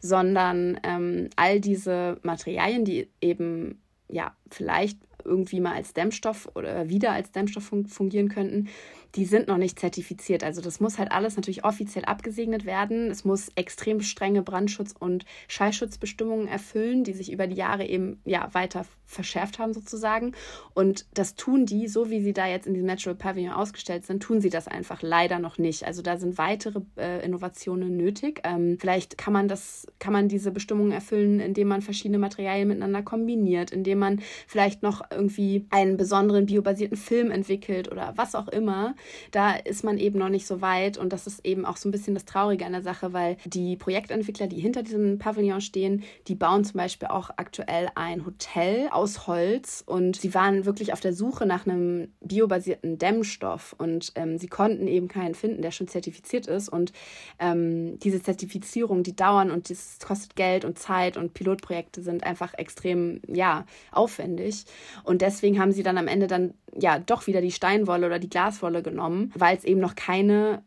sondern 0.00 0.80
ähm, 0.82 1.01
ähm, 1.02 1.30
all 1.36 1.60
diese 1.60 2.18
Materialien, 2.22 2.84
die 2.84 3.08
eben 3.20 3.80
ja 4.08 4.36
vielleicht 4.50 4.98
irgendwie 5.24 5.60
mal 5.60 5.74
als 5.74 5.92
Dämmstoff 5.92 6.48
oder 6.54 6.88
wieder 6.88 7.12
als 7.12 7.30
Dämmstoff 7.30 7.72
fungieren 7.88 8.28
könnten, 8.28 8.68
die 9.14 9.26
sind 9.26 9.48
noch 9.48 9.58
nicht 9.58 9.78
zertifiziert. 9.78 10.42
Also 10.42 10.62
das 10.62 10.80
muss 10.80 10.98
halt 10.98 11.12
alles 11.12 11.36
natürlich 11.36 11.64
offiziell 11.64 12.04
abgesegnet 12.04 12.64
werden. 12.64 13.10
Es 13.10 13.24
muss 13.24 13.50
extrem 13.56 14.00
strenge 14.00 14.42
Brandschutz- 14.42 14.94
und 14.98 15.24
Schallschutzbestimmungen 15.48 16.48
erfüllen, 16.48 17.04
die 17.04 17.12
sich 17.12 17.30
über 17.30 17.46
die 17.46 17.56
Jahre 17.56 17.84
eben 17.86 18.20
ja 18.24 18.48
weiter 18.52 18.86
verschärft 19.04 19.58
haben 19.58 19.74
sozusagen. 19.74 20.32
Und 20.72 21.06
das 21.12 21.34
tun 21.34 21.66
die, 21.66 21.88
so 21.88 22.08
wie 22.08 22.22
sie 22.22 22.32
da 22.32 22.46
jetzt 22.46 22.66
in 22.66 22.72
diesem 22.72 22.86
Natural 22.86 23.14
Pavilion 23.14 23.52
ausgestellt 23.52 24.06
sind, 24.06 24.22
tun 24.22 24.40
sie 24.40 24.50
das 24.50 24.66
einfach 24.66 25.02
leider 25.02 25.38
noch 25.38 25.58
nicht. 25.58 25.84
Also 25.84 26.00
da 26.00 26.16
sind 26.16 26.38
weitere 26.38 26.80
äh, 26.96 27.22
Innovationen 27.24 27.96
nötig. 27.96 28.40
Ähm, 28.44 28.78
vielleicht 28.80 29.18
kann 29.18 29.34
man 29.34 29.46
das, 29.46 29.86
kann 29.98 30.14
man 30.14 30.28
diese 30.28 30.50
Bestimmungen 30.50 30.92
erfüllen, 30.92 31.38
indem 31.40 31.68
man 31.68 31.82
verschiedene 31.82 32.18
Materialien 32.18 32.68
miteinander 32.68 33.02
kombiniert, 33.02 33.70
indem 33.70 33.98
man 33.98 34.22
vielleicht 34.46 34.82
noch 34.82 35.02
irgendwie 35.14 35.66
einen 35.70 35.96
besonderen 35.96 36.46
biobasierten 36.46 36.96
Film 36.96 37.30
entwickelt 37.30 37.90
oder 37.90 38.12
was 38.16 38.34
auch 38.34 38.48
immer. 38.48 38.94
Da 39.30 39.54
ist 39.54 39.84
man 39.84 39.98
eben 39.98 40.18
noch 40.18 40.28
nicht 40.28 40.46
so 40.46 40.60
weit. 40.60 40.98
Und 40.98 41.12
das 41.12 41.26
ist 41.26 41.44
eben 41.44 41.64
auch 41.64 41.76
so 41.76 41.88
ein 41.88 41.92
bisschen 41.92 42.14
das 42.14 42.24
Traurige 42.24 42.66
an 42.66 42.72
der 42.72 42.82
Sache, 42.82 43.12
weil 43.12 43.36
die 43.44 43.76
Projektentwickler, 43.76 44.46
die 44.46 44.60
hinter 44.60 44.82
diesem 44.82 45.18
Pavillon 45.18 45.60
stehen, 45.60 46.04
die 46.28 46.34
bauen 46.34 46.64
zum 46.64 46.78
Beispiel 46.78 47.08
auch 47.08 47.30
aktuell 47.36 47.88
ein 47.94 48.26
Hotel 48.26 48.88
aus 48.90 49.26
Holz. 49.26 49.82
Und 49.86 50.16
sie 50.16 50.34
waren 50.34 50.64
wirklich 50.64 50.92
auf 50.92 51.00
der 51.00 51.12
Suche 51.12 51.46
nach 51.46 51.66
einem 51.66 52.08
biobasierten 52.20 52.98
Dämmstoff. 52.98 53.74
Und 53.78 54.12
ähm, 54.14 54.38
sie 54.38 54.48
konnten 54.48 54.86
eben 54.86 55.08
keinen 55.08 55.34
finden, 55.34 55.62
der 55.62 55.70
schon 55.70 55.88
zertifiziert 55.88 56.46
ist. 56.46 56.68
Und 56.68 56.92
ähm, 57.38 57.98
diese 58.00 58.22
Zertifizierung, 58.22 59.02
die 59.02 59.16
dauern 59.16 59.50
und 59.50 59.70
das 59.70 59.98
kostet 60.04 60.36
Geld 60.36 60.64
und 60.64 60.78
Zeit. 60.78 61.16
Und 61.16 61.34
Pilotprojekte 61.34 62.02
sind 62.02 62.24
einfach 62.24 62.54
extrem, 62.54 63.20
ja, 63.26 63.66
aufwendig 63.90 64.64
und 65.04 65.22
deswegen 65.22 65.58
haben 65.58 65.72
sie 65.72 65.82
dann 65.82 65.98
am 65.98 66.08
Ende 66.08 66.26
dann 66.26 66.54
ja 66.78 66.98
doch 66.98 67.26
wieder 67.26 67.40
die 67.40 67.52
Steinwolle 67.52 68.06
oder 68.06 68.18
die 68.18 68.30
Glaswolle 68.30 68.82
genommen, 68.82 69.32
weil 69.36 69.56
es 69.56 69.64
eben 69.64 69.80
noch 69.80 69.94
keine 69.94 70.62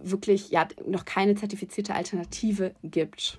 wirklich 0.00 0.50
ja 0.50 0.66
noch 0.86 1.04
keine 1.04 1.34
zertifizierte 1.34 1.94
Alternative 1.94 2.74
gibt. 2.82 3.38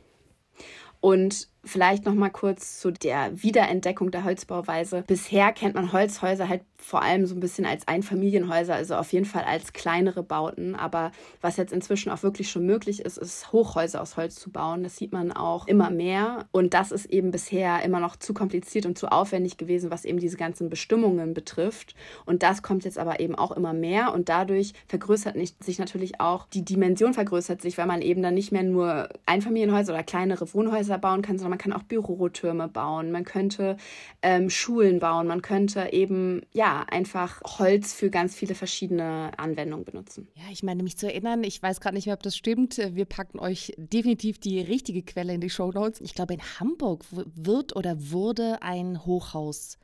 Und 0.99 1.49
Vielleicht 1.65 2.05
noch 2.05 2.13
mal 2.13 2.29
kurz 2.29 2.79
zu 2.79 2.91
der 2.91 3.41
Wiederentdeckung 3.41 4.11
der 4.11 4.23
Holzbauweise. 4.23 5.03
Bisher 5.07 5.51
kennt 5.51 5.75
man 5.75 5.91
Holzhäuser 5.91 6.47
halt 6.47 6.61
vor 6.85 7.01
allem 7.01 7.25
so 7.25 7.33
ein 7.33 7.39
bisschen 7.39 7.65
als 7.65 7.87
Einfamilienhäuser, 7.87 8.75
also 8.75 8.95
auf 8.95 9.11
jeden 9.11 9.25
Fall 9.25 9.43
als 9.43 9.73
kleinere 9.73 10.21
Bauten. 10.21 10.75
Aber 10.75 11.11
was 11.41 11.57
jetzt 11.57 11.73
inzwischen 11.73 12.11
auch 12.11 12.21
wirklich 12.21 12.51
schon 12.51 12.67
möglich 12.67 13.01
ist, 13.01 13.17
ist 13.17 13.51
Hochhäuser 13.51 13.99
aus 13.99 14.17
Holz 14.17 14.35
zu 14.35 14.51
bauen. 14.51 14.83
Das 14.83 14.95
sieht 14.95 15.11
man 15.11 15.31
auch 15.31 15.67
immer 15.67 15.89
mehr. 15.89 16.45
Und 16.51 16.75
das 16.75 16.91
ist 16.91 17.07
eben 17.07 17.31
bisher 17.31 17.81
immer 17.83 17.99
noch 17.99 18.15
zu 18.17 18.35
kompliziert 18.35 18.85
und 18.85 18.99
zu 18.99 19.07
aufwendig 19.07 19.57
gewesen, 19.57 19.89
was 19.89 20.05
eben 20.05 20.19
diese 20.19 20.37
ganzen 20.37 20.69
Bestimmungen 20.69 21.33
betrifft. 21.33 21.95
Und 22.25 22.43
das 22.43 22.61
kommt 22.61 22.85
jetzt 22.85 22.99
aber 22.99 23.19
eben 23.19 23.33
auch 23.33 23.51
immer 23.51 23.73
mehr. 23.73 24.13
Und 24.13 24.29
dadurch 24.29 24.73
vergrößert 24.87 25.35
sich 25.61 25.79
natürlich 25.79 26.21
auch 26.21 26.45
die 26.49 26.63
Dimension 26.63 27.15
vergrößert 27.15 27.63
sich, 27.63 27.79
weil 27.79 27.87
man 27.87 28.03
eben 28.03 28.21
dann 28.21 28.35
nicht 28.35 28.51
mehr 28.51 28.63
nur 28.63 29.09
Einfamilienhäuser 29.25 29.93
oder 29.93 30.03
kleinere 30.03 30.53
Wohnhäuser 30.53 30.99
bauen 30.99 31.23
kann, 31.23 31.39
sondern 31.39 31.54
man 31.55 31.59
kann 31.59 31.71
auch 31.71 31.83
Bürotürme 31.83 32.67
bauen, 32.67 33.11
man 33.11 33.23
könnte 33.23 33.77
ähm, 34.21 34.49
Schulen 34.49 34.99
bauen, 34.99 35.25
man 35.25 35.41
könnte 35.41 35.93
eben 35.93 36.41
ja 36.51 36.85
einfach 36.89 37.41
Holz 37.59 37.93
für 37.93 38.09
ganz 38.09 38.35
viele 38.35 38.55
verschiedene 38.55 39.31
Anwendungen 39.37 39.85
benutzen. 39.85 40.27
Ja, 40.35 40.51
ich 40.51 40.63
meine, 40.63 40.83
mich 40.83 40.97
zu 40.97 41.07
erinnern, 41.07 41.45
ich 41.45 41.63
weiß 41.63 41.79
gerade 41.79 41.95
nicht 41.95 42.07
mehr, 42.07 42.15
ob 42.15 42.23
das 42.23 42.35
stimmt. 42.35 42.77
Wir 42.77 43.05
packen 43.05 43.39
euch 43.39 43.73
definitiv 43.77 44.37
die 44.37 44.59
richtige 44.59 45.01
Quelle 45.03 45.33
in 45.33 45.39
die 45.39 45.49
Show 45.49 45.71
Notes. 45.71 46.01
Ich 46.01 46.13
glaube, 46.13 46.33
in 46.33 46.41
Hamburg 46.59 47.05
wird 47.11 47.73
oder 47.73 48.11
wurde 48.11 48.61
ein 48.61 49.05
Hochhaus 49.05 49.77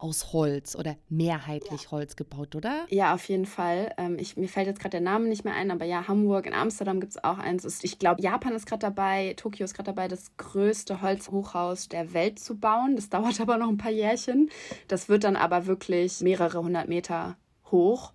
aus 0.00 0.32
Holz 0.32 0.74
oder 0.76 0.96
mehrheitlich 1.08 1.84
ja. 1.84 1.90
Holz 1.90 2.16
gebaut, 2.16 2.56
oder? 2.56 2.86
Ja, 2.88 3.14
auf 3.14 3.28
jeden 3.28 3.46
Fall. 3.46 3.92
Ähm, 3.98 4.18
ich, 4.18 4.36
mir 4.36 4.48
fällt 4.48 4.66
jetzt 4.66 4.80
gerade 4.80 4.92
der 4.92 5.00
Name 5.00 5.28
nicht 5.28 5.44
mehr 5.44 5.54
ein, 5.54 5.70
aber 5.70 5.84
ja, 5.84 6.08
Hamburg, 6.08 6.46
in 6.46 6.54
Amsterdam 6.54 7.00
gibt 7.00 7.12
es 7.12 7.22
auch 7.22 7.38
eins. 7.38 7.84
Ich 7.84 7.98
glaube, 7.98 8.22
Japan 8.22 8.54
ist 8.54 8.66
gerade 8.66 8.80
dabei, 8.80 9.34
Tokio 9.36 9.64
ist 9.64 9.74
gerade 9.74 9.92
dabei, 9.92 10.08
das 10.08 10.36
größte 10.38 11.02
Holzhochhaus 11.02 11.88
der 11.88 12.14
Welt 12.14 12.38
zu 12.38 12.58
bauen. 12.58 12.96
Das 12.96 13.08
dauert 13.10 13.40
aber 13.40 13.58
noch 13.58 13.68
ein 13.68 13.78
paar 13.78 13.92
Jährchen. 13.92 14.50
Das 14.88 15.08
wird 15.08 15.24
dann 15.24 15.36
aber 15.36 15.66
wirklich 15.66 16.20
mehrere 16.20 16.62
hundert 16.62 16.88
Meter 16.88 17.36
hoch. 17.70 18.12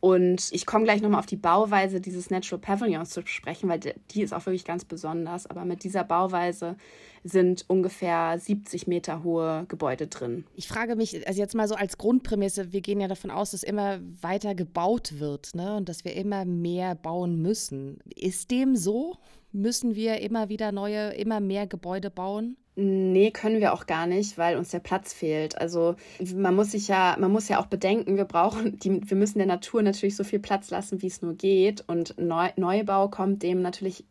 Und 0.00 0.50
ich 0.52 0.64
komme 0.64 0.84
gleich 0.84 1.02
nochmal 1.02 1.18
auf 1.18 1.26
die 1.26 1.36
Bauweise 1.36 2.00
dieses 2.00 2.30
Natural 2.30 2.60
Pavilions 2.60 3.10
zu 3.10 3.26
sprechen, 3.26 3.68
weil 3.68 3.80
die 3.80 4.22
ist 4.22 4.32
auch 4.32 4.46
wirklich 4.46 4.64
ganz 4.64 4.84
besonders. 4.84 5.48
Aber 5.48 5.64
mit 5.64 5.82
dieser 5.82 6.04
Bauweise 6.04 6.76
sind 7.24 7.64
ungefähr 7.68 8.38
70 8.38 8.86
Meter 8.86 9.22
hohe 9.22 9.64
Gebäude 9.68 10.06
drin. 10.06 10.44
Ich 10.54 10.68
frage 10.68 10.96
mich, 10.96 11.26
also 11.26 11.40
jetzt 11.40 11.54
mal 11.54 11.68
so 11.68 11.74
als 11.74 11.98
Grundprämisse, 11.98 12.72
wir 12.72 12.80
gehen 12.80 13.00
ja 13.00 13.08
davon 13.08 13.30
aus, 13.30 13.52
dass 13.52 13.62
immer 13.62 14.00
weiter 14.20 14.54
gebaut 14.54 15.18
wird 15.18 15.54
ne? 15.54 15.76
und 15.76 15.88
dass 15.88 16.04
wir 16.04 16.14
immer 16.14 16.44
mehr 16.44 16.94
bauen 16.94 17.40
müssen. 17.40 17.98
Ist 18.14 18.50
dem 18.50 18.76
so? 18.76 19.16
Müssen 19.52 19.94
wir 19.94 20.20
immer 20.20 20.48
wieder 20.48 20.72
neue, 20.72 21.10
immer 21.14 21.40
mehr 21.40 21.66
Gebäude 21.66 22.10
bauen? 22.10 22.56
Nee, 22.80 23.32
können 23.32 23.58
wir 23.58 23.72
auch 23.72 23.86
gar 23.86 24.06
nicht, 24.06 24.38
weil 24.38 24.56
uns 24.56 24.68
der 24.68 24.78
Platz 24.78 25.12
fehlt. 25.12 25.58
Also 25.58 25.96
man 26.32 26.54
muss 26.54 26.70
sich 26.70 26.86
ja, 26.86 27.16
man 27.18 27.32
muss 27.32 27.48
ja 27.48 27.60
auch 27.60 27.66
bedenken, 27.66 28.16
wir 28.16 28.24
brauchen, 28.24 28.78
die, 28.82 29.00
wir 29.10 29.16
müssen 29.16 29.38
der 29.38 29.48
Natur 29.48 29.82
natürlich 29.82 30.14
so 30.14 30.22
viel 30.22 30.38
Platz 30.38 30.70
lassen, 30.70 31.02
wie 31.02 31.08
es 31.08 31.20
nur 31.20 31.34
geht. 31.34 31.82
Und 31.88 32.14
Neu 32.20 32.50
Neubau 32.56 33.08
kommt 33.08 33.42
dem 33.42 33.62
natürlich 33.62 34.04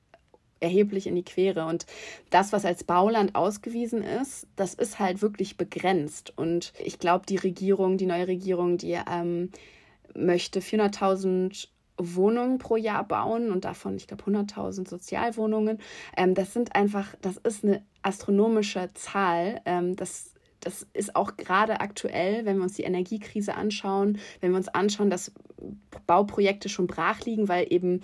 erheblich 0.60 1.08
in 1.08 1.16
die 1.16 1.24
Quere. 1.24 1.66
Und 1.66 1.86
das, 2.30 2.52
was 2.54 2.66
als 2.66 2.84
Bauland 2.84 3.36
ausgewiesen 3.36 4.04
ist, 4.04 4.48
das 4.56 4.74
ist 4.74 5.00
halt 5.00 5.22
wirklich 5.22 5.58
begrenzt. 5.58 6.34
Und 6.36 6.74
ich 6.84 7.00
glaube, 7.00 7.26
die 7.28 7.38
Regierung, 7.38 7.98
die 7.98 8.06
neue 8.06 8.28
Regierung, 8.28 8.78
die 8.78 8.98
ähm, 9.10 9.52
möchte 10.16 10.60
400.000 10.60 11.68
Wohnungen 11.98 12.60
pro 12.60 12.76
Jahr 12.76 13.08
bauen 13.08 13.52
und 13.52 13.66
davon, 13.66 13.96
ich 13.96 14.08
glaube, 14.08 14.24
100.000 14.24 14.88
Sozialwohnungen. 14.88 15.80
Ähm, 16.16 16.36
das 16.36 16.54
sind 16.54 16.76
einfach, 16.76 17.16
das 17.22 17.38
ist 17.38 17.64
eine 17.64 17.82
astronomische 18.04 18.90
Zahl. 18.94 19.62
Ähm, 19.66 19.96
das 19.96 20.34
das 20.68 20.86
ist 20.92 21.16
auch 21.16 21.38
gerade 21.38 21.80
aktuell, 21.80 22.44
wenn 22.44 22.58
wir 22.58 22.64
uns 22.64 22.74
die 22.74 22.84
Energiekrise 22.84 23.56
anschauen, 23.56 24.18
wenn 24.42 24.52
wir 24.52 24.58
uns 24.58 24.68
anschauen, 24.68 25.10
dass 25.10 25.32
Bauprojekte 26.08 26.68
schon 26.68 26.88
brach 26.88 27.22
liegen, 27.22 27.48
weil 27.48 27.68
eben 27.70 28.02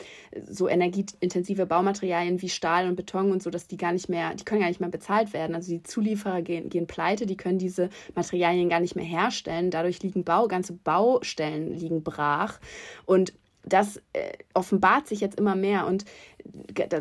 so 0.50 0.70
energieintensive 0.70 1.66
Baumaterialien 1.66 2.42
wie 2.42 2.48
Stahl 2.48 2.88
und 2.88 2.96
Beton 2.96 3.34
und 3.34 3.44
so, 3.44 3.50
dass 3.50 3.68
die 3.68 3.76
gar 3.76 3.92
nicht 3.92 4.08
mehr, 4.08 4.34
die 4.34 4.46
können 4.46 4.62
gar 4.62 4.70
nicht 4.70 4.80
mehr 4.80 4.88
bezahlt 4.88 5.34
werden. 5.34 5.56
Also 5.56 5.72
die 5.74 5.84
Zulieferer 5.84 6.42
gehen, 6.42 6.70
gehen 6.70 6.88
pleite, 6.88 7.26
die 7.26 7.36
können 7.36 7.60
diese 7.60 7.90
Materialien 8.16 8.70
gar 8.70 8.80
nicht 8.80 8.96
mehr 8.96 9.04
herstellen. 9.04 9.70
Dadurch 9.70 10.02
liegen 10.02 10.24
Bau, 10.24 10.48
ganze 10.48 10.72
Baustellen 10.72 11.74
liegen 11.74 12.02
brach. 12.02 12.62
Und 13.06 13.34
das 13.66 13.98
äh, 14.14 14.38
offenbart 14.54 15.08
sich 15.08 15.20
jetzt 15.20 15.38
immer 15.38 15.56
mehr 15.56 15.86
und 15.86 16.06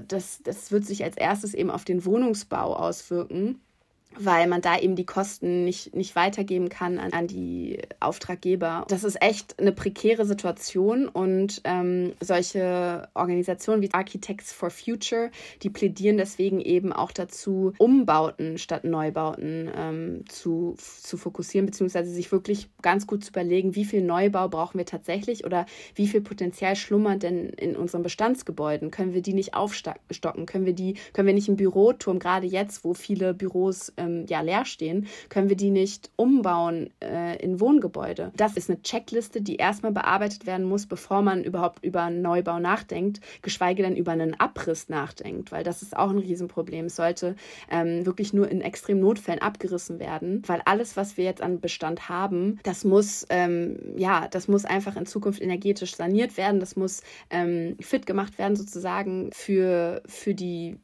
das, 0.08 0.40
das 0.42 0.72
wird 0.72 0.84
sich 0.84 1.04
als 1.04 1.16
erstes 1.16 1.54
eben 1.54 1.70
auf 1.70 1.84
den 1.84 2.04
Wohnungsbau 2.04 2.74
auswirken 2.74 3.60
weil 4.18 4.46
man 4.46 4.60
da 4.60 4.78
eben 4.78 4.96
die 4.96 5.06
Kosten 5.06 5.64
nicht, 5.64 5.94
nicht 5.94 6.16
weitergeben 6.16 6.68
kann 6.68 6.98
an, 6.98 7.12
an 7.12 7.26
die 7.26 7.80
Auftraggeber. 8.00 8.84
Das 8.88 9.04
ist 9.04 9.20
echt 9.22 9.58
eine 9.58 9.72
prekäre 9.72 10.26
Situation 10.26 11.08
und 11.08 11.60
ähm, 11.64 12.12
solche 12.20 13.08
Organisationen 13.14 13.82
wie 13.82 13.92
Architects 13.92 14.52
for 14.52 14.70
Future, 14.70 15.30
die 15.62 15.70
plädieren 15.70 16.16
deswegen 16.16 16.60
eben 16.60 16.92
auch 16.92 17.12
dazu, 17.12 17.72
Umbauten 17.78 18.58
statt 18.58 18.84
Neubauten 18.84 19.70
ähm, 19.74 20.24
zu, 20.28 20.74
zu 20.78 21.16
fokussieren, 21.16 21.66
beziehungsweise 21.66 22.10
sich 22.10 22.32
wirklich 22.32 22.68
ganz 22.82 23.06
gut 23.06 23.24
zu 23.24 23.30
überlegen, 23.30 23.74
wie 23.74 23.84
viel 23.84 24.02
Neubau 24.02 24.48
brauchen 24.48 24.78
wir 24.78 24.86
tatsächlich 24.86 25.44
oder 25.44 25.66
wie 25.94 26.06
viel 26.06 26.20
Potenzial 26.20 26.76
schlummert 26.76 27.22
denn 27.22 27.50
in 27.50 27.76
unseren 27.76 28.02
Bestandsgebäuden? 28.02 28.90
Können 28.90 29.14
wir 29.14 29.22
die 29.22 29.34
nicht 29.34 29.54
aufstocken? 29.54 30.46
Können 30.46 30.66
wir 30.66 30.74
die, 30.74 30.94
können 31.12 31.26
wir 31.26 31.34
nicht 31.34 31.48
einen 31.48 31.56
Büroturm, 31.56 32.18
gerade 32.18 32.46
jetzt, 32.46 32.84
wo 32.84 32.94
viele 32.94 33.34
Büros 33.34 33.92
ähm, 34.02 34.26
ja 34.28 34.40
leer 34.40 34.64
stehen, 34.64 35.06
können 35.28 35.48
wir 35.48 35.56
die 35.56 35.70
nicht 35.70 36.10
umbauen 36.16 36.90
äh, 37.02 37.36
in 37.42 37.60
Wohngebäude. 37.60 38.32
Das 38.36 38.56
ist 38.56 38.70
eine 38.70 38.82
Checkliste, 38.82 39.40
die 39.40 39.56
erstmal 39.56 39.92
bearbeitet 39.92 40.46
werden 40.46 40.66
muss, 40.66 40.86
bevor 40.86 41.22
man 41.22 41.44
überhaupt 41.44 41.84
über 41.84 42.02
einen 42.02 42.22
Neubau 42.22 42.58
nachdenkt, 42.58 43.20
geschweige 43.42 43.82
denn 43.82 43.96
über 43.96 44.12
einen 44.12 44.38
Abriss 44.38 44.88
nachdenkt, 44.88 45.52
weil 45.52 45.64
das 45.64 45.82
ist 45.82 45.96
auch 45.96 46.10
ein 46.10 46.18
Riesenproblem. 46.18 46.86
Es 46.86 46.96
sollte 46.96 47.36
ähm, 47.70 48.06
wirklich 48.06 48.32
nur 48.32 48.50
in 48.50 48.60
extremen 48.60 49.00
Notfällen 49.00 49.40
abgerissen 49.40 49.98
werden, 49.98 50.42
weil 50.46 50.62
alles, 50.64 50.96
was 50.96 51.16
wir 51.16 51.24
jetzt 51.24 51.42
an 51.42 51.60
Bestand 51.60 52.08
haben, 52.08 52.58
das 52.62 52.84
muss 52.84 53.26
ähm, 53.30 53.78
ja, 53.96 54.28
das 54.28 54.48
muss 54.48 54.64
einfach 54.64 54.96
in 54.96 55.06
Zukunft 55.06 55.40
energetisch 55.40 55.94
saniert 55.96 56.36
werden, 56.36 56.60
das 56.60 56.76
muss 56.76 57.02
ähm, 57.30 57.76
fit 57.80 58.06
gemacht 58.06 58.38
werden 58.38 58.56
sozusagen 58.56 59.30
für, 59.32 60.02
für 60.06 60.34
die 60.34 60.78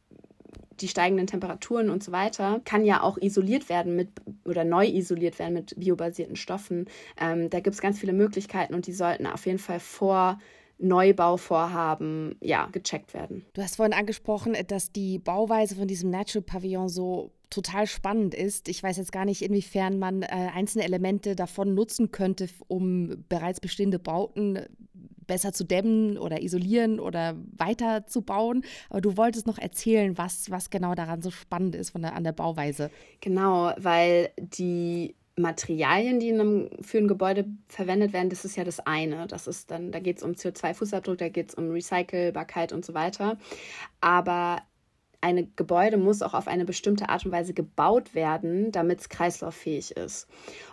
die 0.81 0.89
steigenden 0.89 1.27
Temperaturen 1.27 1.91
und 1.91 2.03
so 2.03 2.13
weiter, 2.13 2.61
kann 2.65 2.85
ja 2.85 3.03
auch 3.03 3.19
isoliert 3.19 3.69
werden 3.69 3.97
mit 3.97 4.09
oder 4.45 4.65
neu 4.65 4.87
isoliert 4.87 5.39
werden 5.39 5.55
mit 5.55 5.75
biobasierten 5.79 6.37
Stoffen. 6.37 6.87
Ähm, 7.21 7.51
da 7.51 7.61
gibt 7.61 7.75
es 7.75 7.81
ganz 7.81 7.99
viele 7.99 8.13
Möglichkeiten 8.13 8.75
und 8.75 8.87
die 8.87 8.93
sollten 8.93 9.27
auf 9.27 9.47
jeden 9.47 9.59
Fall 9.59 9.81
vor 9.81 10.39
Neubauvorhaben 10.79 12.37
ja, 12.41 12.69
gecheckt 12.71 13.13
werden. 13.13 13.45
Du 13.53 13.63
hast 13.63 13.77
vorhin 13.77 13.93
angesprochen, 13.93 14.57
dass 14.69 14.93
die 14.93 15.19
Bauweise 15.19 15.75
von 15.75 15.89
diesem 15.89 16.11
Natural 16.11 16.43
Pavillon 16.43 16.89
so 16.89 17.33
total 17.51 17.87
spannend 17.87 18.35
ist. 18.35 18.69
Ich 18.69 18.83
weiß 18.83 18.97
jetzt 18.99 19.13
gar 19.13 19.25
nicht, 19.25 19.43
inwiefern 19.43 19.99
man 19.99 20.23
äh, 20.23 20.27
einzelne 20.55 20.85
Elemente 20.85 21.35
davon 21.35 21.75
nutzen 21.75 22.13
könnte, 22.13 22.49
um 22.69 23.25
bereits 23.29 23.61
bestehende 23.61 23.99
Bauten 23.99 24.61
besser 25.29 25.53
zu 25.53 25.63
dämmen 25.63 26.19
oder 26.19 26.43
isolieren 26.43 26.99
oder 26.99 27.37
weiterzubauen. 27.57 28.65
Aber 28.91 29.01
du 29.01 29.17
wolltest 29.17 29.47
noch 29.47 29.59
erzählen, 29.59 30.19
was, 30.19 30.51
was 30.51 30.71
genau 30.71 30.97
daran 30.97 31.23
so 31.23 31.31
spannend 31.31 31.77
ist 31.77 31.91
von 31.91 32.03
der, 32.03 32.17
an 32.17 32.25
der 32.25 32.33
Bauweise. 32.33 32.91
Genau, 33.21 33.73
weil 33.77 34.31
die 34.39 35.15
Materialien, 35.37 36.19
die 36.19 36.31
in 36.31 36.41
einem, 36.41 36.71
für 36.81 36.99
ein 36.99 37.07
Gebäude 37.07 37.45
verwendet 37.69 38.13
werden, 38.13 38.31
das 38.31 38.45
ist 38.45 38.57
ja 38.57 38.65
das 38.65 38.81
eine. 38.81 39.29
Das 39.29 39.47
ist 39.47 39.71
dann, 39.71 39.93
da 39.93 40.01
geht 40.01 40.17
es 40.17 40.23
um 40.25 40.33
CO2-Fußabdruck, 40.33 41.17
da 41.17 41.29
geht 41.29 41.51
es 41.51 41.55
um 41.55 41.71
Recycelbarkeit 41.71 42.73
und 42.73 42.85
so 42.85 42.95
weiter. 42.95 43.39
Aber 44.01 44.63
ein 45.21 45.53
Gebäude 45.57 45.97
muss 45.97 46.23
auch 46.23 46.35
auf 46.35 46.47
eine 46.47 46.65
bestimmte 46.65 47.09
Art 47.09 47.25
und 47.25 47.33
Weise 47.33 47.53
gebaut 47.53 48.15
werden, 48.15 48.71
damit 48.71 49.01
es 49.01 49.09
kreislauffähig 49.09 49.93
ist. 49.93 50.29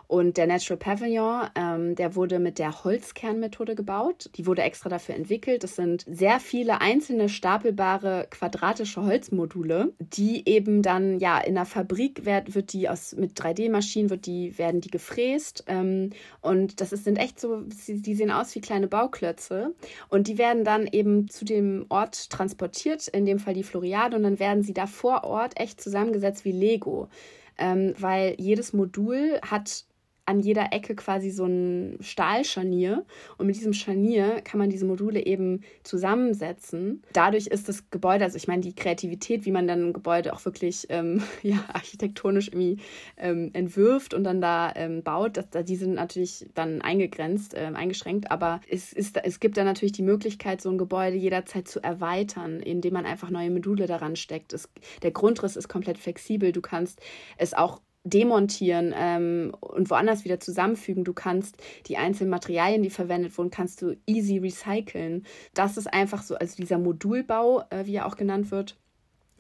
Und 0.08 0.38
der 0.38 0.48
Natural 0.48 0.78
Pavilion, 0.78 1.48
ähm, 1.56 1.96
der 1.96 2.16
wurde 2.16 2.40
mit 2.40 2.60
der 2.60 2.84
Holzkernmethode 2.84 3.76
gebaut. 3.76 4.30
Die 4.36 4.46
wurde 4.46 4.64
extra 4.64 4.90
dafür 4.90 5.16
entwickelt. 5.16 5.64
Das 5.64 5.76
sind 5.76 6.06
sehr 6.08 6.40
viele 6.40 6.82
einzelne 6.82 7.30
stapelbare 7.30 8.28
quadratische 8.30 9.02
Holzmodule, 9.04 9.94
die 10.00 10.48
eben 10.48 10.82
dann 10.82 11.20
ja 11.20 11.40
in 11.40 11.56
der 11.56 11.66
Fabrik 11.66 12.26
wird, 12.26 12.56
wird 12.56 12.74
die 12.74 12.90
aus 12.90 13.16
mit 13.16 13.40
3D-Maschinen 13.40 14.10
wird 14.10 14.26
die 14.26 14.58
werden 14.58 14.82
die 14.82 14.90
gefräst 14.90 15.64
ähm, 15.68 16.12
und 16.42 16.82
das 16.82 16.92
ist, 16.92 17.04
sind 17.04 17.18
echt 17.18 17.40
so, 17.40 17.64
die 17.88 18.16
sehen 18.16 18.32
aus 18.32 18.54
wie 18.56 18.62
kleine 18.62 18.88
Bauklötze 18.88 19.74
und 20.10 20.28
die 20.28 20.38
werden 20.38 20.64
dann 20.64 20.88
eben 20.88 21.28
zu 21.30 21.46
dem 21.46 21.86
Ort 21.90 22.30
transportiert, 22.30 23.08
in 23.08 23.26
dem 23.26 23.40
Fall 23.40 23.54
die 23.54 23.64
Floriade 23.64 24.18
und 24.18 24.24
dann 24.24 24.40
werden 24.40 24.64
sie 24.64 24.74
da 24.74 24.88
vor 24.88 25.24
Ort 25.24 25.60
echt 25.60 25.82
zusammengesetzt 25.82 26.46
wie 26.46 26.52
Lego. 26.52 27.10
Ähm, 27.58 27.94
weil 27.98 28.36
jedes 28.38 28.74
Modul 28.74 29.40
hat 29.42 29.86
an 30.26 30.40
jeder 30.40 30.74
Ecke 30.74 30.96
quasi 30.96 31.30
so 31.30 31.46
ein 31.46 31.98
Stahlscharnier 32.02 33.06
und 33.38 33.46
mit 33.46 33.56
diesem 33.56 33.74
Scharnier 33.74 34.42
kann 34.42 34.60
man 34.60 34.70
diese 34.70 34.86
Module 34.86 35.24
eben 35.24 35.62
zusammensetzen. 35.84 37.04
Dadurch 37.14 37.48
ist 37.48 37.70
das 37.70 37.90
Gebäude, 37.92 38.24
also 38.24 38.38
ich 38.38 38.48
meine, 38.48 38.62
die 38.62 38.74
Kreativität, 38.74 39.46
wie 39.46 39.52
man 39.52 39.68
dann 39.68 39.90
ein 39.90 39.94
Gebäude 39.94 40.34
auch 40.34 40.44
wirklich 40.44 40.88
ähm, 40.90 41.22
ja, 41.44 41.64
architektonisch 41.72 42.48
irgendwie 42.48 42.78
ähm, 43.18 43.52
entwirft 43.54 44.14
und 44.14 44.24
dann 44.24 44.42
da 44.42 44.74
ähm, 44.76 45.04
baut, 45.04 45.38
das, 45.38 45.66
die 45.66 45.76
sind 45.76 45.94
natürlich 45.94 46.48
dann 46.56 46.82
eingegrenzt, 46.82 47.54
äh, 47.54 47.72
eingeschränkt, 47.74 48.32
aber 48.32 48.62
es, 48.68 48.94
ist, 48.94 49.18
es 49.24 49.40
gibt 49.40 49.58
dann 49.58 49.66
natürlich 49.66 49.94
die 49.94 50.02
Möglichkeit, 50.02 50.60
so 50.60 50.70
ein 50.70 50.78
Gebäude 50.78 51.18
jederzeit 51.18 51.68
zu 51.68 51.84
erweitern, 51.84 52.62
indem 52.62 52.94
man 52.94 53.06
einfach 53.06 53.30
neue 53.30 53.52
Module 53.52 53.86
daran 53.86 54.16
steckt. 54.16 54.54
Es, 54.54 54.70
der 55.04 55.12
Grundriss 55.12 55.56
ist 55.56 55.68
komplett 55.68 56.00
flexibel, 56.00 56.52
du 56.52 56.62
kannst 56.62 57.00
es 57.38 57.54
auch 57.54 57.82
demontieren 58.06 58.94
ähm, 58.96 59.52
und 59.60 59.90
woanders 59.90 60.24
wieder 60.24 60.40
zusammenfügen. 60.40 61.04
Du 61.04 61.14
kannst 61.14 61.58
die 61.88 61.98
einzelnen 61.98 62.30
Materialien, 62.30 62.84
die 62.84 62.90
verwendet 62.90 63.38
wurden, 63.38 63.50
kannst 63.50 63.82
du 63.82 63.98
easy 64.06 64.38
recyceln. 64.38 65.26
Das 65.54 65.76
ist 65.76 65.92
einfach 65.92 66.22
so, 66.22 66.36
also 66.36 66.56
dieser 66.56 66.78
Modulbau, 66.78 67.64
äh, 67.72 67.86
wie 67.86 67.96
er 67.96 68.06
auch 68.06 68.16
genannt 68.16 68.52
wird, 68.52 68.78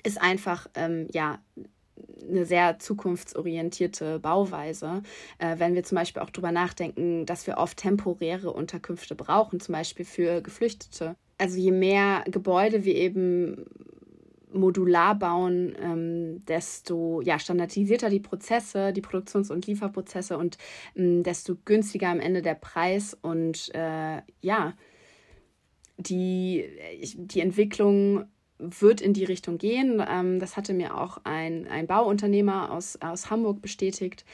ist 0.04 0.20
einfach 0.20 0.68
ähm, 0.76 1.08
ja 1.14 1.40
eine 2.28 2.46
sehr 2.46 2.80
zukunftsorientierte 2.80 4.20
Bauweise. 4.20 5.04
Äh, 5.38 5.60
wenn 5.60 5.76
wir 5.76 5.84
zum 5.84 5.98
Beispiel 5.98 6.24
auch 6.24 6.32
darüber 6.32 6.52
nachdenken, 6.52 7.26
dass 7.26 7.46
wir 7.46 7.58
oft 7.58 7.78
temporäre 7.78 8.52
Unterkünfte 8.52 9.16
brauchen, 9.16 9.60
zum 9.60 9.74
Beispiel 9.74 10.06
für 10.06 10.42
Geflüchtete. 10.42 11.16
Also 11.38 11.58
je 11.58 11.72
mehr 11.72 12.24
Gebäude 12.28 12.84
wir 12.84 12.96
eben 12.96 13.66
modular 14.56 15.18
bauen, 15.18 15.76
ähm, 15.80 16.46
desto 16.46 17.22
ja, 17.22 17.38
standardisierter 17.40 18.10
die 18.10 18.20
Prozesse, 18.20 18.94
die 18.94 19.02
Produktions- 19.02 19.52
und 19.52 19.68
Lieferprozesse 19.68 20.38
und 20.38 20.58
ähm, 20.96 21.24
desto 21.24 21.56
günstiger 21.66 22.10
am 22.10 22.20
Ende 22.20 22.42
der 22.42 22.56
Preis 22.56 23.18
und 23.22 23.74
äh, 23.76 24.22
ja, 24.42 24.74
die, 25.98 26.66
die 27.16 27.40
Entwicklung 27.40 28.26
wird 28.58 29.02
in 29.02 29.14
die 29.14 29.26
Richtung 29.26 29.58
gehen. 29.58 30.04
Ähm, 30.08 30.40
das 30.40 30.56
hatte 30.56 30.74
mir 30.74 30.98
auch 30.98 31.20
ein, 31.24 31.68
ein 31.68 31.88
Bauunternehmer 31.88 32.72
aus, 32.72 32.98
aus 33.02 33.30
Hamburg 33.30 33.62
bestätigt, 33.62 34.26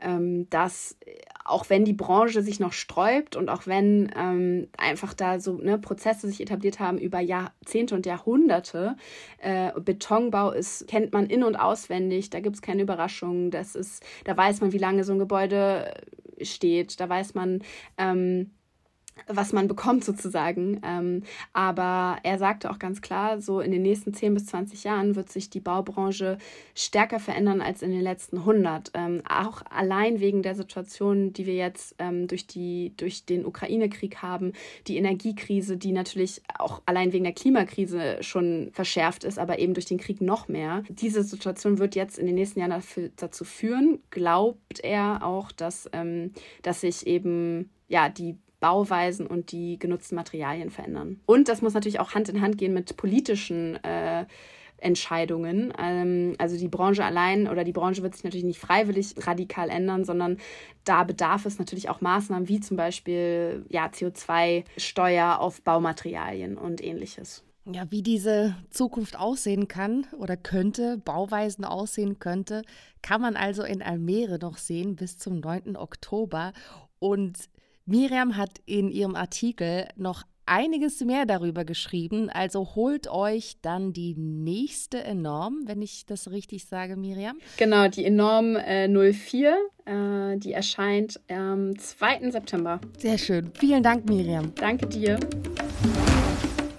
ähm, 0.00 0.48
dass 0.50 0.96
auch 1.44 1.68
wenn 1.68 1.84
die 1.84 1.92
Branche 1.92 2.42
sich 2.42 2.60
noch 2.60 2.72
sträubt 2.72 3.36
und 3.36 3.48
auch 3.48 3.66
wenn 3.66 4.10
ähm, 4.16 4.68
einfach 4.76 5.14
da 5.14 5.40
so 5.40 5.54
ne, 5.54 5.78
Prozesse 5.78 6.28
sich 6.28 6.40
etabliert 6.40 6.78
haben 6.78 6.98
über 6.98 7.20
Jahrzehnte 7.20 7.94
und 7.94 8.06
Jahrhunderte, 8.06 8.96
äh, 9.38 9.72
Betonbau 9.80 10.52
ist, 10.52 10.86
kennt 10.86 11.12
man 11.12 11.26
in- 11.26 11.44
und 11.44 11.56
auswendig, 11.56 12.30
da 12.30 12.40
gibt 12.40 12.56
es 12.56 12.62
keine 12.62 12.82
Überraschungen, 12.82 13.50
das 13.50 13.74
ist, 13.74 14.04
da 14.24 14.36
weiß 14.36 14.60
man, 14.60 14.72
wie 14.72 14.78
lange 14.78 15.04
so 15.04 15.12
ein 15.12 15.18
Gebäude 15.18 15.92
steht, 16.42 17.00
da 17.00 17.08
weiß 17.08 17.34
man, 17.34 17.62
ähm, 17.98 18.52
was 19.26 19.52
man 19.52 19.68
bekommt 19.68 20.04
sozusagen. 20.04 20.80
Ähm, 20.84 21.22
aber 21.52 22.18
er 22.22 22.38
sagte 22.38 22.70
auch 22.70 22.78
ganz 22.78 23.00
klar, 23.00 23.40
so 23.40 23.60
in 23.60 23.70
den 23.70 23.82
nächsten 23.82 24.14
10 24.14 24.34
bis 24.34 24.46
20 24.46 24.84
Jahren 24.84 25.16
wird 25.16 25.30
sich 25.30 25.50
die 25.50 25.60
Baubranche 25.60 26.38
stärker 26.74 27.20
verändern 27.20 27.60
als 27.60 27.82
in 27.82 27.90
den 27.90 28.00
letzten 28.00 28.38
100. 28.38 28.92
Ähm, 28.94 29.22
auch 29.28 29.62
allein 29.70 30.20
wegen 30.20 30.42
der 30.42 30.54
Situation, 30.54 31.32
die 31.32 31.46
wir 31.46 31.54
jetzt 31.54 31.94
ähm, 31.98 32.26
durch, 32.26 32.46
die, 32.46 32.92
durch 32.96 33.24
den 33.24 33.44
Ukraine-Krieg 33.44 34.18
haben, 34.22 34.52
die 34.86 34.96
Energiekrise, 34.96 35.76
die 35.76 35.92
natürlich 35.92 36.42
auch 36.58 36.82
allein 36.86 37.12
wegen 37.12 37.24
der 37.24 37.32
Klimakrise 37.32 38.18
schon 38.22 38.70
verschärft 38.72 39.24
ist, 39.24 39.38
aber 39.38 39.58
eben 39.58 39.74
durch 39.74 39.86
den 39.86 39.98
Krieg 39.98 40.20
noch 40.20 40.48
mehr. 40.48 40.82
Diese 40.88 41.22
Situation 41.22 41.78
wird 41.78 41.94
jetzt 41.94 42.18
in 42.18 42.26
den 42.26 42.34
nächsten 42.34 42.60
Jahren 42.60 42.70
dafür, 42.70 43.10
dazu 43.16 43.44
führen, 43.44 44.00
glaubt 44.10 44.80
er 44.82 45.24
auch, 45.24 45.52
dass, 45.52 45.88
ähm, 45.92 46.32
dass 46.62 46.80
sich 46.80 47.06
eben 47.06 47.70
ja, 47.90 48.08
die 48.08 48.38
Bauweisen 48.60 49.26
und 49.26 49.52
die 49.52 49.78
genutzten 49.78 50.16
Materialien 50.16 50.70
verändern. 50.70 51.20
Und 51.26 51.48
das 51.48 51.62
muss 51.62 51.74
natürlich 51.74 52.00
auch 52.00 52.14
Hand 52.14 52.28
in 52.28 52.40
Hand 52.40 52.58
gehen 52.58 52.74
mit 52.74 52.96
politischen 52.96 53.82
äh, 53.82 54.26
Entscheidungen. 54.80 55.72
Ähm, 55.78 56.34
also 56.38 56.56
die 56.56 56.68
Branche 56.68 57.04
allein 57.04 57.48
oder 57.48 57.64
die 57.64 57.72
Branche 57.72 58.02
wird 58.02 58.14
sich 58.14 58.24
natürlich 58.24 58.44
nicht 58.44 58.58
freiwillig 58.58 59.14
radikal 59.26 59.70
ändern, 59.70 60.04
sondern 60.04 60.38
da 60.84 61.04
bedarf 61.04 61.46
es 61.46 61.58
natürlich 61.58 61.88
auch 61.88 62.00
Maßnahmen 62.00 62.48
wie 62.48 62.60
zum 62.60 62.76
Beispiel 62.76 63.64
ja, 63.68 63.86
CO2-Steuer 63.86 65.38
auf 65.38 65.62
Baumaterialien 65.62 66.56
und 66.56 66.82
ähnliches. 66.82 67.44
Ja, 67.66 67.90
wie 67.90 68.02
diese 68.02 68.56
Zukunft 68.70 69.18
aussehen 69.18 69.68
kann 69.68 70.06
oder 70.18 70.36
könnte, 70.36 70.96
Bauweisen 70.96 71.64
aussehen 71.64 72.18
könnte, 72.18 72.62
kann 73.02 73.20
man 73.20 73.36
also 73.36 73.62
in 73.62 73.82
Almere 73.82 74.38
noch 74.38 74.56
sehen 74.56 74.96
bis 74.96 75.18
zum 75.18 75.40
9. 75.40 75.76
Oktober. 75.76 76.52
Und 76.98 77.49
Miriam 77.86 78.36
hat 78.36 78.60
in 78.66 78.90
ihrem 78.90 79.14
Artikel 79.14 79.88
noch 79.96 80.24
einiges 80.50 81.00
mehr 81.00 81.26
darüber 81.26 81.64
geschrieben. 81.64 82.28
Also 82.28 82.74
holt 82.74 83.08
euch 83.08 83.56
dann 83.62 83.92
die 83.92 84.14
nächste 84.16 85.02
Enorm, 85.02 85.62
wenn 85.66 85.80
ich 85.80 86.06
das 86.06 86.30
richtig 86.30 86.66
sage, 86.66 86.96
Miriam. 86.96 87.38
Genau, 87.56 87.88
die 87.88 88.04
Enorm 88.04 88.56
äh, 88.56 88.88
04. 88.88 89.56
Äh, 89.84 90.36
die 90.38 90.52
erscheint 90.52 91.20
am 91.28 91.78
2. 91.78 92.30
September. 92.30 92.80
Sehr 92.98 93.16
schön. 93.16 93.52
Vielen 93.54 93.82
Dank, 93.82 94.08
Miriam. 94.08 94.52
Danke 94.56 94.86
dir. 94.86 95.18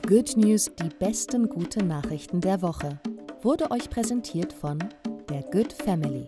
Good 0.08 0.36
News, 0.36 0.70
die 0.76 0.90
besten 1.00 1.48
guten 1.48 1.88
Nachrichten 1.88 2.42
der 2.42 2.62
Woche, 2.62 3.00
wurde 3.42 3.72
euch 3.72 3.90
präsentiert 3.90 4.52
von 4.52 4.80
der 5.30 5.42
Good 5.44 5.72
Family. 5.72 6.28